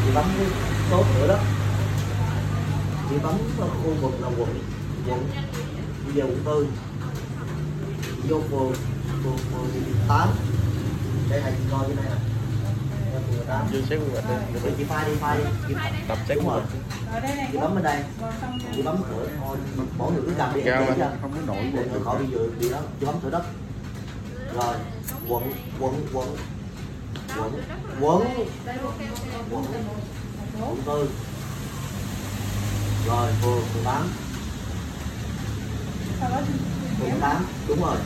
chị 0.05 0.11
bấm 0.15 0.25
cái 0.39 0.47
số 0.91 1.05
thửa 1.15 1.27
đó. 1.29 1.39
Chị 3.11 3.17
bấm 3.23 3.35
vào 3.59 3.69
khu 3.69 3.95
vực 4.01 4.21
là 4.21 4.29
quận 4.29 4.65
quận 5.09 5.29
bây 6.05 6.15
giờ 6.15 6.25
quận 6.25 6.43
tư. 6.45 6.67
Vô 8.29 8.41
phường 8.51 8.73
phường 9.25 9.37
phường 9.37 9.85
tám. 10.09 10.29
Đây 11.31 11.41
là 11.41 11.51
chị 11.51 11.65
coi 11.71 11.85
trên 11.89 11.97
đây 11.97 12.07
nè. 12.09 12.17
Chưa 13.73 13.81
xét 13.91 13.99
quy 13.99 14.05
hoạch 14.13 14.25
đi 14.29 14.61
rồi 14.63 14.73
chị 14.79 14.85
file 14.89 15.07
đi 15.07 15.13
file 15.21 15.39
đi. 15.39 15.45
Chị 15.69 15.75
tập 16.09 16.19
đúng 16.29 16.39
quy 16.39 16.45
rồi. 16.47 16.61
Hoạch 16.61 17.13
ở 17.13 17.21
đây 17.21 17.37
này 17.37 17.49
chị 17.53 17.59
bấm 17.59 17.75
bên 17.75 17.85
đây. 17.85 18.03
xong 18.41 18.59
chị 18.77 18.83
bấm 18.83 18.97
cửa 19.11 19.27
thôi. 19.39 19.57
Mỗi 19.99 20.13
người 20.13 20.23
cứ 20.27 20.33
cầm 20.39 20.55
đi 20.55 20.61
Cao 20.65 20.85
chỉ 20.97 21.03
không 21.23 21.33
có 21.33 21.39
nổi. 21.47 21.73
Để 21.75 21.85
khỏi 22.05 22.19
bị 22.19 22.27
dự 22.31 22.51
bị 22.61 22.71
đó. 22.71 22.79
Chị 23.01 23.07
bấm 23.07 23.21
thửa 23.21 23.31
đất. 23.31 23.43
Rồi 24.55 24.75
quận 25.29 25.53
quận 25.81 26.07
quận 26.13 26.37
quận 27.39 27.63
quận 28.01 28.25
quận 29.51 29.65
quận 30.61 30.83
tư 30.87 31.09
rồi 33.07 33.33
phường 33.43 33.63
phường 33.75 33.85
tám. 33.85 34.09
Phường 37.01 37.21
tám 37.21 37.45
đúng 37.69 37.81
rồi. 37.81 37.97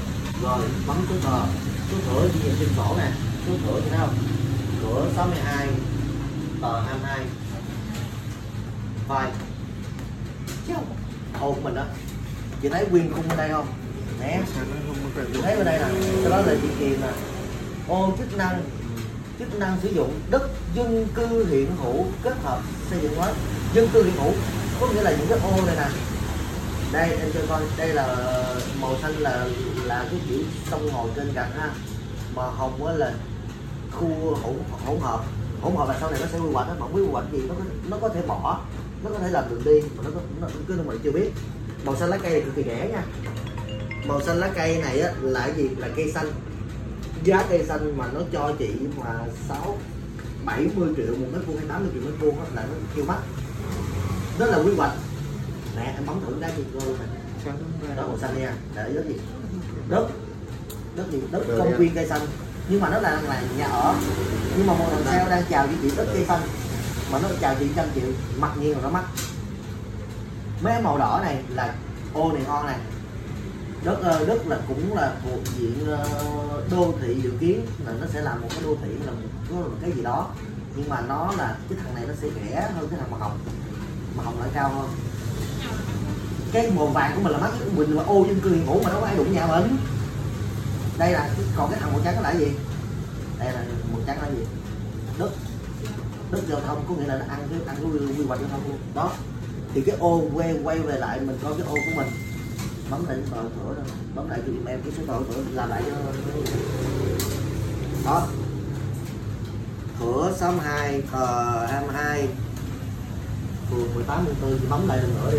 Rồi 0.43 0.61
bấm 0.87 0.97
số 1.09 1.15
tờ 1.25 1.41
số 1.91 1.97
thửa 2.07 2.29
ghi 2.35 2.51
trên 2.61 2.69
sổ 2.77 2.95
nè. 2.99 3.11
Số 3.47 3.53
thửa 3.67 3.81
thấy 3.81 3.99
không 3.99 4.15
cửa 4.83 5.11
62 5.17 5.69
tờ 6.63 6.81
22 6.81 7.27
file 9.09 9.31
ô 11.41 11.53
của 11.53 11.61
mình 11.61 11.75
đó. 11.75 11.85
Chị 12.63 12.69
thấy 12.69 12.87
nguyên 12.91 13.13
khung 13.13 13.29
ở 13.29 13.37
đây 13.37 13.51
không? 13.51 13.67
Nè 14.21 14.41
chị 15.33 15.41
thấy 15.43 15.57
bên 15.57 15.65
đây 15.65 15.79
nè. 15.79 16.01
sau 16.23 16.31
đó 16.31 16.37
là 16.37 16.55
chị 16.63 16.69
kìm 16.79 17.01
nè. 17.01 17.09
Ô 17.89 18.13
chức 18.19 18.37
năng 18.37 18.63
chức 19.39 19.59
năng 19.59 19.77
sử 19.83 19.89
dụng 19.89 20.21
đất 20.31 20.51
dân 20.75 21.07
cư 21.15 21.47
hiện 21.47 21.77
hữu 21.83 22.05
kết 22.23 22.35
hợp 22.43 22.61
xây 22.91 22.99
dựng 23.03 23.17
mới. 23.17 23.33
Dân 23.75 23.89
cư 23.93 24.03
hiện 24.03 24.15
hữu 24.17 24.33
có 24.81 24.87
nghĩa 24.87 25.03
là 25.03 25.11
những 25.11 25.27
cái 25.29 25.39
ô 25.39 25.67
này 25.67 25.77
nè. 25.77 25.89
Đây 26.93 27.11
em 27.11 27.31
cho 27.35 27.41
coi 27.49 27.63
đây 27.77 27.89
là 27.89 28.17
màu 28.81 28.97
xanh 29.03 29.13
là 29.13 29.47
là 29.85 30.07
cái 30.11 30.21
kiểu 30.29 30.39
sông 30.71 30.87
ngồi 30.87 31.09
trên 31.17 31.33
cạnh 31.35 31.51
ha. 31.59 31.71
Mà 32.35 32.43
hồng 32.43 32.87
á 32.87 32.93
là 32.93 33.13
khu 33.93 34.09
hỗn 34.43 34.55
hỗn 34.87 34.99
hợp. 35.01 35.25
Hỗn 35.61 35.77
hợp 35.77 35.89
là 35.89 35.97
sau 36.01 36.11
này 36.11 36.21
nó 36.21 36.27
sẽ 36.33 36.39
quy 36.39 36.53
hoạch 36.53 36.69
nó 36.69 36.75
mà 36.75 36.81
không 36.81 36.95
biết 36.95 37.03
quy 37.03 37.13
hoạch 37.13 37.25
gì 37.33 37.39
nó 37.49 37.55
có, 37.59 37.65
nó 37.89 37.97
có 38.01 38.09
thể 38.09 38.23
bỏ 38.27 38.61
nó 39.05 39.11
có 39.11 39.19
thể 39.19 39.29
làm 39.29 39.45
đường 39.51 39.65
đi 39.65 39.89
mà 39.97 40.03
nó 40.05 40.11
có 40.15 40.21
nó 40.41 40.49
cứ 40.69 40.79
mình 40.87 40.99
chưa 41.05 41.11
biết. 41.11 41.31
Màu 41.85 41.97
xanh 41.97 42.09
lá 42.09 42.19
cây 42.23 42.33
này 42.33 42.41
cực 42.41 42.57
kỳ 42.57 42.63
rẻ 42.63 42.89
nha. 42.89 43.03
Màu 44.07 44.23
xanh 44.23 44.37
lá 44.37 44.51
cây 44.55 44.79
này 44.79 45.01
á 45.01 45.13
là 45.23 45.41
cái 45.41 45.57
gì? 45.57 45.69
Là 45.77 45.89
cây 45.97 46.13
xanh 46.13 46.27
giá 47.25 47.47
cây 47.49 47.65
xanh 47.69 47.99
mà 47.99 48.07
nó 48.15 48.21
cho 48.33 48.53
chị 48.59 48.71
mà 48.97 49.25
sáu 49.49 49.79
70 50.45 50.89
triệu 50.97 51.07
một 51.07 51.27
mét 51.33 51.47
vuông 51.47 51.57
hay 51.57 51.67
80 51.69 51.91
triệu 51.95 52.03
mét 52.03 52.21
vuông 52.21 52.39
á 52.39 52.45
là 52.55 52.63
nó 52.63 52.75
kêu 52.97 53.05
mắc. 53.05 53.19
Đó 54.39 54.47
là 54.47 54.59
quy 54.59 54.75
hoạch. 54.77 54.93
Nè 55.77 55.83
em 55.83 56.07
bấm 56.07 56.21
thử 56.27 56.33
coi 56.41 56.87
luôn 56.87 56.97
nè 57.89 57.95
đó 57.97 58.07
màu 58.07 58.19
xanh 58.19 58.39
nha. 58.39 58.53
Để 58.75 58.93
đất 58.95 59.05
gì? 59.09 59.15
Đất. 59.89 60.09
Đất 60.97 61.05
gì? 61.13 61.23
Đất 61.31 61.43
công 61.59 61.77
viên 61.77 61.95
cây 61.95 62.07
xanh. 62.09 62.23
Nhưng 62.69 62.81
mà 62.81 62.89
nó 62.89 63.01
là 63.01 63.21
là 63.23 63.43
nhà 63.59 63.67
ở. 63.67 63.95
Nhưng 64.57 64.67
mà 64.67 64.75
một 64.75 64.87
thằng 64.91 65.03
sale 65.05 65.31
đang 65.31 65.43
chào 65.51 65.67
với 65.67 65.77
chị 65.83 65.91
đất 65.97 66.07
cây 66.13 66.25
xanh. 66.25 66.41
Mà 67.13 67.19
nó 67.23 67.29
chào 67.41 67.55
chị 67.59 67.67
trăm 67.77 67.87
triệu. 67.95 68.09
Mặc 68.41 68.51
nhiên 68.61 68.73
là 68.73 68.79
nó 68.83 68.91
mắc. 68.91 69.05
Mấy 70.63 70.83
màu 70.83 70.99
đỏ 70.99 71.21
này 71.23 71.43
là 71.55 71.75
ô 72.15 72.33
này 72.33 72.43
ngon 72.47 72.67
này 72.67 72.79
đất 73.85 73.99
ờ, 74.03 74.25
đất 74.27 74.47
là 74.47 74.59
cũng 74.69 74.97
là 74.97 75.15
thuộc 75.23 75.41
diện 75.59 75.87
ờ, 75.87 76.09
đô 76.71 76.95
thị 77.01 77.17
dự 77.23 77.33
kiến 77.41 77.67
là 77.87 77.93
nó 78.01 78.07
sẽ 78.13 78.21
làm 78.21 78.41
một 78.41 78.49
cái 78.51 78.63
đô 78.63 78.77
thị 78.83 78.89
là 79.07 79.13
một, 79.13 79.57
một 79.57 79.77
cái 79.83 79.93
gì 79.93 80.03
đó. 80.03 80.31
Nhưng 80.77 80.89
mà 80.89 81.01
nó 81.01 81.33
là 81.39 81.57
cái 81.69 81.79
thằng 81.83 81.95
này 81.95 82.05
nó 82.09 82.15
sẽ 82.23 82.29
rẻ 82.35 82.71
hơn 82.77 82.89
cái 82.91 83.01
thằng 83.01 83.11
màu 83.11 83.21
hồng. 83.21 83.39
Màu 84.17 84.27
hồng 84.27 84.41
lại 84.41 84.49
cao 84.55 84.69
hơn. 84.69 84.91
Cái 86.53 86.71
màu 86.71 86.87
vàng 86.87 87.13
của 87.15 87.21
mình 87.23 87.33
là 87.33 87.39
mắc 87.39 87.51
của 87.65 87.71
mình 87.77 87.97
là 87.97 88.03
ô 88.03 88.25
dân 88.29 88.41
cư 88.41 88.55
hiện 88.55 88.67
hữu 88.67 88.83
mà 88.83 88.91
đâu 88.91 89.01
có 89.01 89.07
ai 89.07 89.17
đụng 89.17 89.33
nhà 89.33 89.47
mình. 89.47 89.77
Đây 90.99 91.13
là 91.13 91.31
còn 91.57 91.71
cái 91.71 91.81
thằng 91.81 91.93
màu 91.93 92.01
trắng 92.05 92.15
nó 92.17 92.23
là 92.23 92.35
gì? 92.35 92.49
Đây 93.39 93.53
là 93.53 93.63
màu 93.93 94.01
trắng 94.07 94.23
là 94.23 94.29
gì? 94.29 94.45
Đất. 95.19 95.31
Đất 96.31 96.41
giao 96.49 96.61
thông 96.61 96.85
có 96.89 96.95
nghĩa 96.95 97.07
là 97.07 97.19
nó 97.19 97.25
ăn 97.29 97.49
cái 97.51 97.61
ăn 97.67 97.77
cái 97.77 97.85
quy 97.85 98.15
quy 98.19 98.27
hoạch 98.27 98.41
giao 98.41 98.49
thông 98.49 98.69
luôn. 98.69 98.79
Đó. 98.95 99.13
Thì 99.75 99.81
cái 99.81 99.97
ô 99.99 100.23
quay 100.35 100.59
quay 100.65 100.79
về 100.79 100.99
lại 100.99 101.21
mình 101.21 101.39
coi 101.43 101.53
cái 101.53 101.67
ô 101.67 101.75
của 101.75 101.97
mình 101.97 102.09
bấm 102.91 103.07
lại 103.07 103.17
cái 103.21 103.31
tờ 103.31 103.43
cửa 103.43 103.75
đó. 103.77 103.83
Bấm 104.15 104.29
lại 104.29 104.41
cho 104.47 104.53
giùm 104.53 104.65
em 104.65 104.83
cái 104.83 104.93
số 104.97 105.03
tờ 105.07 105.19
cửa 105.29 105.43
làm 105.53 105.69
lại 105.69 105.83
cho 105.87 105.97
đó. 108.05 108.27
Cửa 110.01 110.33
62 110.37 111.03
tờ 111.13 111.67
22 111.67 112.29
phường 113.71 113.95
18 113.95 114.25
tháng 114.27 114.35
4 114.43 114.59
chị 114.59 114.67
bấm 114.71 114.89
lại 114.89 114.99
lần 114.99 115.15
nữa 115.15 115.31
đi. 115.33 115.39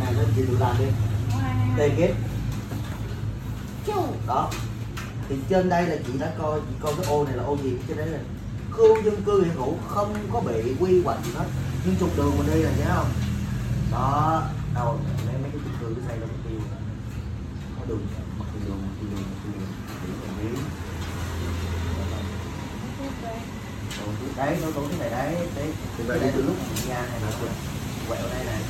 Này 0.00 0.14
nó 0.16 0.22
chị 0.36 0.42
tự 0.48 0.56
làm 0.60 0.76
đi. 0.78 0.84
Đây 1.76 1.90
ghép 1.96 2.14
đó. 4.26 4.50
Thì 5.28 5.36
trên 5.48 5.68
đây 5.68 5.86
là 5.86 5.96
chị 6.06 6.12
đã 6.18 6.32
coi 6.38 6.60
chị 6.60 6.74
coi 6.80 6.94
cái 6.96 7.06
ô 7.06 7.24
này 7.24 7.36
là 7.36 7.42
ô 7.42 7.56
gì? 7.62 7.72
Trên 7.88 7.96
đấy 7.96 8.06
là 8.06 8.18
khu 8.70 9.02
dân 9.02 9.22
cư 9.22 9.44
hiện 9.44 9.54
hữu 9.54 9.74
không 9.88 10.14
có 10.32 10.40
bị 10.40 10.74
quy 10.80 11.02
hoạch 11.02 11.24
gì 11.24 11.30
hết. 11.36 11.44
Nhưng 11.84 11.96
trục 11.96 12.16
đường 12.16 12.32
mình 12.38 12.46
đi 12.54 12.62
là 12.62 12.70
nhớ 12.78 12.94
không? 12.96 13.08
Đó. 13.92 14.42
Đâu 14.74 14.98
mấy 15.26 15.34
mấy 15.42 15.50
cái 15.50 15.60
cái 15.94 16.04
xây 16.08 16.18
đâu 16.18 16.28
có 16.32 16.36
tiêu. 16.48 16.60
Có 17.78 17.84
đường 17.88 18.06
mặt 18.38 18.46
đường 18.66 18.78
mặt 18.82 18.88
đường 19.00 19.10
mặt 19.12 19.38
đường 19.44 19.62
mặt 20.22 20.34
đường. 20.42 20.54
Đấy 24.36 24.58
nó 24.62 24.70
tốn 24.74 24.88
cái 24.88 24.98
này 24.98 25.10
đấy. 25.10 25.48
Đấy 25.56 25.72
cái 26.08 26.18
này 26.20 26.32
từ 26.34 26.42
lúc 26.42 26.56
nhà 26.88 27.06
này 27.10 27.20
là 27.20 27.30
quẹo 28.08 28.22
đây 28.32 28.44
này. 28.44 28.62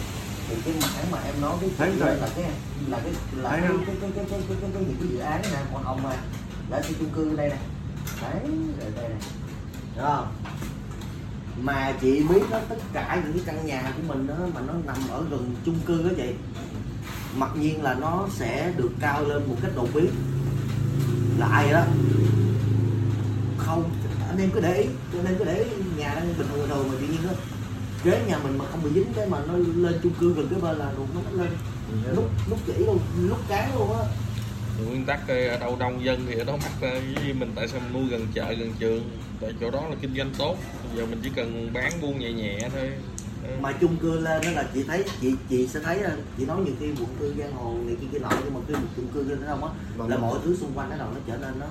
Thì 0.48 0.56
cái 0.64 0.74
mảng 0.82 1.10
mà 1.10 1.18
em 1.18 1.40
nói 1.40 1.56
cái 1.60 1.70
Thấy 1.78 1.90
chị 1.94 2.00
rồi. 2.00 2.16
là 2.16 2.28
cái 2.36 2.44
là 2.88 3.00
cái 3.04 3.12
là 3.36 3.50
cái 3.50 3.60
cái 3.86 3.96
cái 4.00 4.10
cái 4.14 4.24
cái 4.30 4.40
cái 4.48 4.56
cái 4.60 4.70
cái 4.74 4.84
cái 5.00 5.08
dự 5.10 5.18
án 5.18 5.42
này 5.42 5.64
màu 5.72 5.82
hồng 5.82 6.02
mà 6.02 6.16
đã 6.70 6.82
xây 6.82 6.94
chung 6.98 7.10
cư 7.10 7.36
đây 7.36 7.48
này 7.48 7.58
đấy 8.22 8.40
rồi 8.80 8.90
đây 8.96 9.08
này 9.08 9.18
không? 9.96 10.34
Mà 11.62 11.92
chị 12.00 12.22
biết 12.28 12.42
đó 12.50 12.60
tất 12.68 12.76
cả 12.92 13.22
những 13.24 13.32
cái 13.32 13.42
căn 13.46 13.66
nhà 13.66 13.92
của 13.96 14.02
mình 14.14 14.26
đó 14.26 14.34
mà 14.54 14.60
nó 14.60 14.72
nằm 14.84 14.96
ở 15.10 15.24
gần 15.30 15.54
chung 15.64 15.78
cư 15.86 16.02
đó 16.02 16.10
chị 16.16 16.34
mặc 17.36 17.50
nhiên 17.56 17.82
là 17.82 17.94
nó 17.94 18.28
sẽ 18.34 18.72
được 18.76 18.90
cao 19.00 19.24
lên 19.24 19.42
một 19.48 19.56
cách 19.62 19.70
đột 19.76 19.88
biến. 19.94 20.10
Là 21.38 21.46
ai 21.46 21.72
đó? 21.72 21.84
Không 23.58 23.90
anh 24.28 24.38
em 24.38 24.50
cứ 24.50 24.60
để 24.60 24.74
ý 24.74 24.86
anh 25.12 25.26
em 25.26 25.34
cứ 25.38 25.44
để 25.44 25.58
ý 25.58 25.70
nhà 25.96 26.14
đang 26.14 26.34
bình 26.38 26.46
thường 26.52 26.68
rồi 26.68 26.84
mà 26.84 26.94
tự 27.00 27.06
nhiên 27.06 27.20
nó 27.24 27.32
kế 28.04 28.24
nhà 28.28 28.38
mình 28.38 28.58
mà 28.58 28.64
không 28.70 28.82
bị 28.84 28.90
dính 28.94 29.12
cái 29.16 29.26
mà 29.28 29.38
nó 29.48 29.54
lên 29.56 30.00
chung 30.02 30.12
cư 30.20 30.34
gần 30.34 30.48
cái 30.50 30.60
bên 30.60 30.76
là 30.78 30.92
đụng 30.96 31.08
nó 31.14 31.42
lên. 31.42 31.50
Lúc 32.14 32.30
lúc 32.48 32.58
chỉ 32.66 32.72
luôn 32.78 32.98
lúc 33.20 33.38
cán 33.48 33.78
luôn 33.78 33.92
á. 33.92 34.04
Nguyên 34.86 35.04
tắc 35.04 35.28
ê, 35.28 35.46
ở 35.46 35.58
đâu 35.58 35.76
đông 35.78 36.04
dân 36.04 36.26
thì 36.28 36.38
ở 36.38 36.44
đó 36.44 36.56
mắc 36.56 36.72
với 36.80 37.32
mình 37.32 37.52
tại 37.54 37.68
sao 37.68 37.80
mình 37.80 37.92
nuôi 37.92 38.10
gần 38.10 38.26
chợ 38.34 38.54
gần 38.58 38.72
trường? 38.78 39.10
Tại 39.40 39.52
chỗ 39.60 39.70
đó 39.70 39.82
là 39.90 39.96
kinh 40.00 40.16
doanh 40.16 40.30
tốt. 40.38 40.56
Giờ 40.96 41.06
mình 41.06 41.20
chỉ 41.22 41.30
cần 41.36 41.70
bán 41.72 41.92
buôn 42.00 42.18
nhẹ 42.18 42.32
nhẹ 42.32 42.58
thôi. 42.74 42.90
Ờ, 42.90 43.15
mà 43.60 43.72
chung 43.72 43.96
cư 43.96 44.20
lên 44.20 44.42
đó 44.44 44.50
là 44.50 44.64
chị 44.74 44.82
thấy 44.82 45.04
chị 45.20 45.34
chị 45.48 45.66
sẽ 45.66 45.80
thấy 45.80 46.00
là 46.00 46.16
chị 46.38 46.46
nói 46.46 46.56
nhiều 46.64 46.74
khi 46.80 46.86
quận 46.86 47.08
cư 47.20 47.34
giang 47.38 47.52
hồ 47.52 47.74
này 47.86 47.96
kia 48.00 48.06
kia 48.12 48.18
nọ 48.18 48.28
nhưng 48.44 48.54
mà 48.54 48.60
khi 48.68 48.74
một 48.74 48.88
chung 48.96 49.06
cư 49.14 49.22
lên 49.22 49.40
đó 49.40 49.46
không 49.50 49.64
á 49.98 50.06
là 50.08 50.16
mọi 50.18 50.38
thứ 50.44 50.56
xung 50.60 50.72
quanh 50.74 50.90
nó 50.90 50.96
đầu 50.96 51.08
nó 51.14 51.20
trở 51.26 51.36
nên 51.36 51.58
nó 51.60 51.66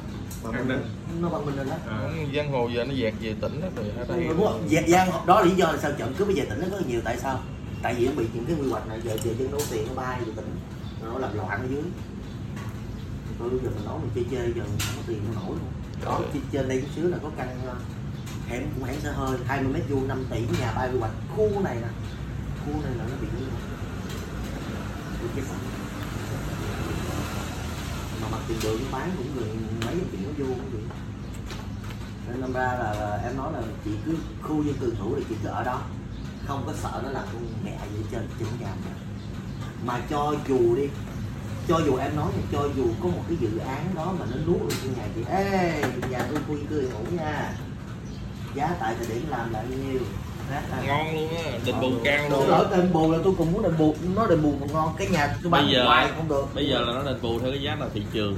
An 0.51 0.67
ninh. 0.67 0.79
nó 1.21 1.29
văn 1.29 1.45
minh 1.45 1.55
lên 1.55 1.69
đó 1.69 1.75
À. 1.87 2.09
giang 2.35 2.51
hồ 2.51 2.69
giờ 2.75 2.83
nó 2.85 2.93
dạt 2.93 3.13
về 3.21 3.35
tỉnh 3.41 3.61
đó 3.61 3.67
rồi 3.75 3.85
ở 3.97 4.05
đây 4.07 4.27
đúng 4.27 4.45
không? 4.47 4.65
Dạ- 4.69 4.81
giang 4.87 5.09
đó 5.25 5.39
là 5.41 5.45
lý 5.45 5.55
do 5.55 5.65
là 5.71 5.77
sao 5.77 5.91
chậm 5.97 6.13
cứ 6.17 6.25
bây 6.25 6.35
giờ 6.35 6.43
tỉnh 6.49 6.59
nó 6.61 6.77
là 6.77 6.83
nhiều 6.87 7.01
tại 7.03 7.17
sao 7.19 7.39
tại 7.83 7.95
vì 7.99 8.05
nó 8.07 8.11
bị 8.17 8.25
những 8.33 8.45
cái 8.45 8.55
quy 8.61 8.69
hoạch 8.69 8.87
này 8.87 8.99
giờ 9.03 9.17
giờ 9.23 9.31
dân 9.39 9.51
đổ 9.51 9.59
tiền 9.71 9.87
nó 9.87 9.93
bay 9.93 10.19
về 10.25 10.31
tỉnh 10.35 10.45
nó 11.03 11.17
làm 11.19 11.37
loạn 11.37 11.49
ở 11.61 11.67
dưới 11.69 11.83
tôi 13.39 13.49
bây 13.49 13.59
giờ 13.59 13.69
mình 13.75 13.85
nói 13.85 13.97
mình 14.01 14.09
chơi 14.15 14.25
chơi 14.31 14.53
giờ 14.55 14.61
không 14.63 14.95
có 14.95 15.01
tiền 15.07 15.19
nó 15.27 15.41
nổi 15.41 15.49
luôn 15.49 15.59
đó 16.05 16.19
trên- 16.33 16.41
trên 16.51 16.67
đây 16.67 16.81
chút 16.81 16.87
xíu 16.95 17.07
là 17.07 17.17
có 17.23 17.29
căn 17.37 17.47
ờ, 17.67 17.75
hẻm 18.47 18.63
cũng 18.75 18.83
hẻm 18.83 18.99
xe 18.99 19.11
hơi 19.11 19.37
20 19.47 19.73
mét 19.73 19.83
vuông 19.89 20.07
5 20.07 20.25
tỷ 20.31 20.39
nhà 20.59 20.73
bay 20.75 20.89
quy 20.91 20.99
hoạch. 20.99 21.11
Khu 21.35 21.61
này 21.63 21.75
nè 21.81 21.87
khu 22.65 22.81
này 22.83 22.91
là 22.95 23.03
nó 23.09 23.15
bị 23.21 23.27
như 23.39 23.45
Bị 25.21 25.27
cái 25.35 25.45
mà 28.21 28.27
mặt 28.31 28.39
tiền 28.47 28.57
đường 28.63 28.79
nó 28.83 28.97
bán 28.97 29.11
cũng 29.17 29.27
gần 29.35 29.67
mấy 29.85 29.95
trăm 29.99 30.09
triệu 30.11 30.19
nó 30.23 30.29
vô 30.37 30.45
cũng 30.45 30.69
vậy 30.71 30.81
nên 32.27 32.41
năm 32.41 32.53
ra 32.53 32.61
là, 32.61 32.93
là 32.93 33.19
em 33.23 33.37
nói 33.37 33.53
là 33.53 33.61
chị 33.85 33.91
cứ 34.05 34.15
khu 34.41 34.63
dân 34.63 34.75
cư 34.79 34.93
thủ 34.99 35.15
thì 35.17 35.23
chị 35.29 35.35
cứ 35.43 35.49
ở 35.49 35.63
đó. 35.63 35.81
Không 36.47 36.63
có 36.65 36.73
sợ 36.83 37.01
nó 37.03 37.09
là 37.09 37.25
con 37.33 37.47
mẹ 37.63 37.77
gì 37.93 38.03
trên 38.11 38.27
trên 38.39 38.47
nhà 38.59 38.73
mình 38.83 38.93
mà 39.85 40.01
cho 40.09 40.35
dù 40.47 40.75
đi 40.75 40.89
cho 41.67 41.77
dù 41.85 41.95
em 41.95 42.15
nói 42.15 42.31
cho 42.51 42.69
dù 42.75 42.85
có 43.03 43.09
một 43.09 43.23
cái 43.27 43.37
dự 43.41 43.57
án 43.57 43.95
đó 43.95 44.13
mà 44.19 44.25
nó 44.31 44.37
nuốt 44.47 44.61
được 44.61 44.75
cái 44.83 44.91
nhà 44.97 45.03
chị 45.15 45.21
ê 45.29 45.83
nhà 46.09 46.27
tôi 46.29 46.39
khu 46.47 46.55
dân 46.57 46.67
cư 46.67 46.81
hiện 46.81 47.17
nha 47.17 47.53
giá 48.55 48.75
tại 48.79 48.95
thời 48.97 49.07
điểm 49.07 49.25
làm 49.29 49.53
là 49.53 49.59
bao 49.59 49.77
nhiêu? 49.91 49.99
Ngon 50.87 51.15
luôn 51.15 51.29
á 51.37 51.43
đền 51.65 51.75
bù 51.81 51.89
cao 52.03 52.29
luôn 52.29 52.49
lỡ 52.49 52.67
đền 52.71 52.93
bù 52.93 53.11
là 53.11 53.17
tôi 53.23 53.33
cũng 53.37 53.53
muốn 53.53 53.63
đền 53.63 53.77
bù 53.77 53.95
nó 54.15 54.27
đền 54.27 54.41
bù 54.43 54.53
còn 54.59 54.73
ngon. 54.73 54.95
Cái 54.97 55.07
nhà 55.07 55.35
tôi 55.43 55.51
bán 55.51 55.65
Bây 55.65 55.73
giờ- 55.73 55.85
hoài 55.85 56.09
không 56.15 56.27
được. 56.27 56.45
bây 56.55 56.67
giờ 56.69 56.79
là 56.79 56.93
nó 56.93 57.03
đền 57.03 57.21
bù 57.21 57.39
theo 57.39 57.51
cái 57.51 57.61
giá 57.61 57.75
là 57.75 57.85
thị 57.93 58.01
trường. 58.13 58.37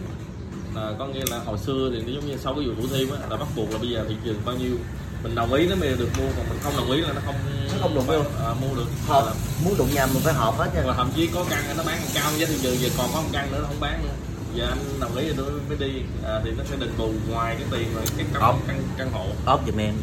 Là 0.76 0.94
có 1.00 1.06
nghĩa 1.06 1.24
là 1.32 1.40
hồi 1.46 1.58
xưa 1.58 1.90
thì 1.94 2.02
nó 2.02 2.12
giống 2.14 2.28
như 2.28 2.38
sau 2.38 2.54
cái 2.56 2.64
vụ 2.66 2.72
thủ 2.82 2.88
thiêm 2.96 3.12
á 3.12 3.18
là 3.30 3.38
bắt 3.38 3.48
buộc 3.56 3.72
là 3.72 3.78
bây 3.78 3.90
giờ 3.90 4.06
thị 4.10 4.16
trường 4.26 4.42
bao 4.46 4.56
nhiêu. 4.56 4.76
Mình 5.24 5.36
đồng 5.36 5.54
ý 5.54 5.68
nó 5.68 5.76
mới 5.76 5.90
được 5.90 6.10
mua 6.18 6.28
còn 6.38 6.50
mình 6.50 6.60
không 6.64 6.74
đồng 6.78 6.92
ý 6.92 7.02
là 7.02 7.14
nó 7.14 7.22
không 7.26 7.36
Nó 7.72 7.78
không 7.82 7.96
được 7.96 8.02
mua. 8.08 8.46
à, 8.46 8.54
mua 8.62 8.76
được. 8.76 8.86
Hợp. 9.08 9.24
Là- 9.26 9.34
muốn 9.66 9.74
đụng 9.78 9.88
nhà 9.94 10.06
mình 10.06 10.22
phải 10.24 10.34
hợp 10.34 10.54
hết 10.58 10.70
nha. 10.76 10.82
Và 10.86 10.94
thậm 10.94 11.10
chí 11.16 11.28
có 11.28 11.46
căn 11.50 11.64
nó 11.78 11.84
bán 11.84 11.98
cao 12.14 12.32
giá 12.38 12.46
thị 12.50 12.56
trường 12.62 12.76
giờ 12.80 12.90
còn 12.98 13.08
có 13.14 13.22
một 13.22 13.30
căn 13.34 13.52
nữa 13.52 13.58
nó 13.62 13.68
không 13.68 13.80
bán 13.80 14.04
nữa 14.04 14.14
giờ 14.56 14.68
anh 14.68 15.00
đồng 15.00 15.16
ý 15.16 15.26
rồi 15.26 15.36
tôi 15.38 15.52
mới 15.68 15.78
đi. 15.78 16.02
À, 16.26 16.42
thì 16.44 16.52
nó 16.58 16.64
sẽ 16.70 16.76
đền 16.80 16.90
bù 16.98 17.12
ngoài 17.30 17.56
cái 17.60 17.68
tiền 17.72 17.94
rồi 17.96 18.04
cái 18.18 18.26
căn 18.34 18.42
Không. 18.42 18.60
căn 18.68 18.84
căn 18.98 19.12
hộ. 19.12 19.26
Ốp 19.46 19.62
giùm 19.68 19.78
em 19.78 19.94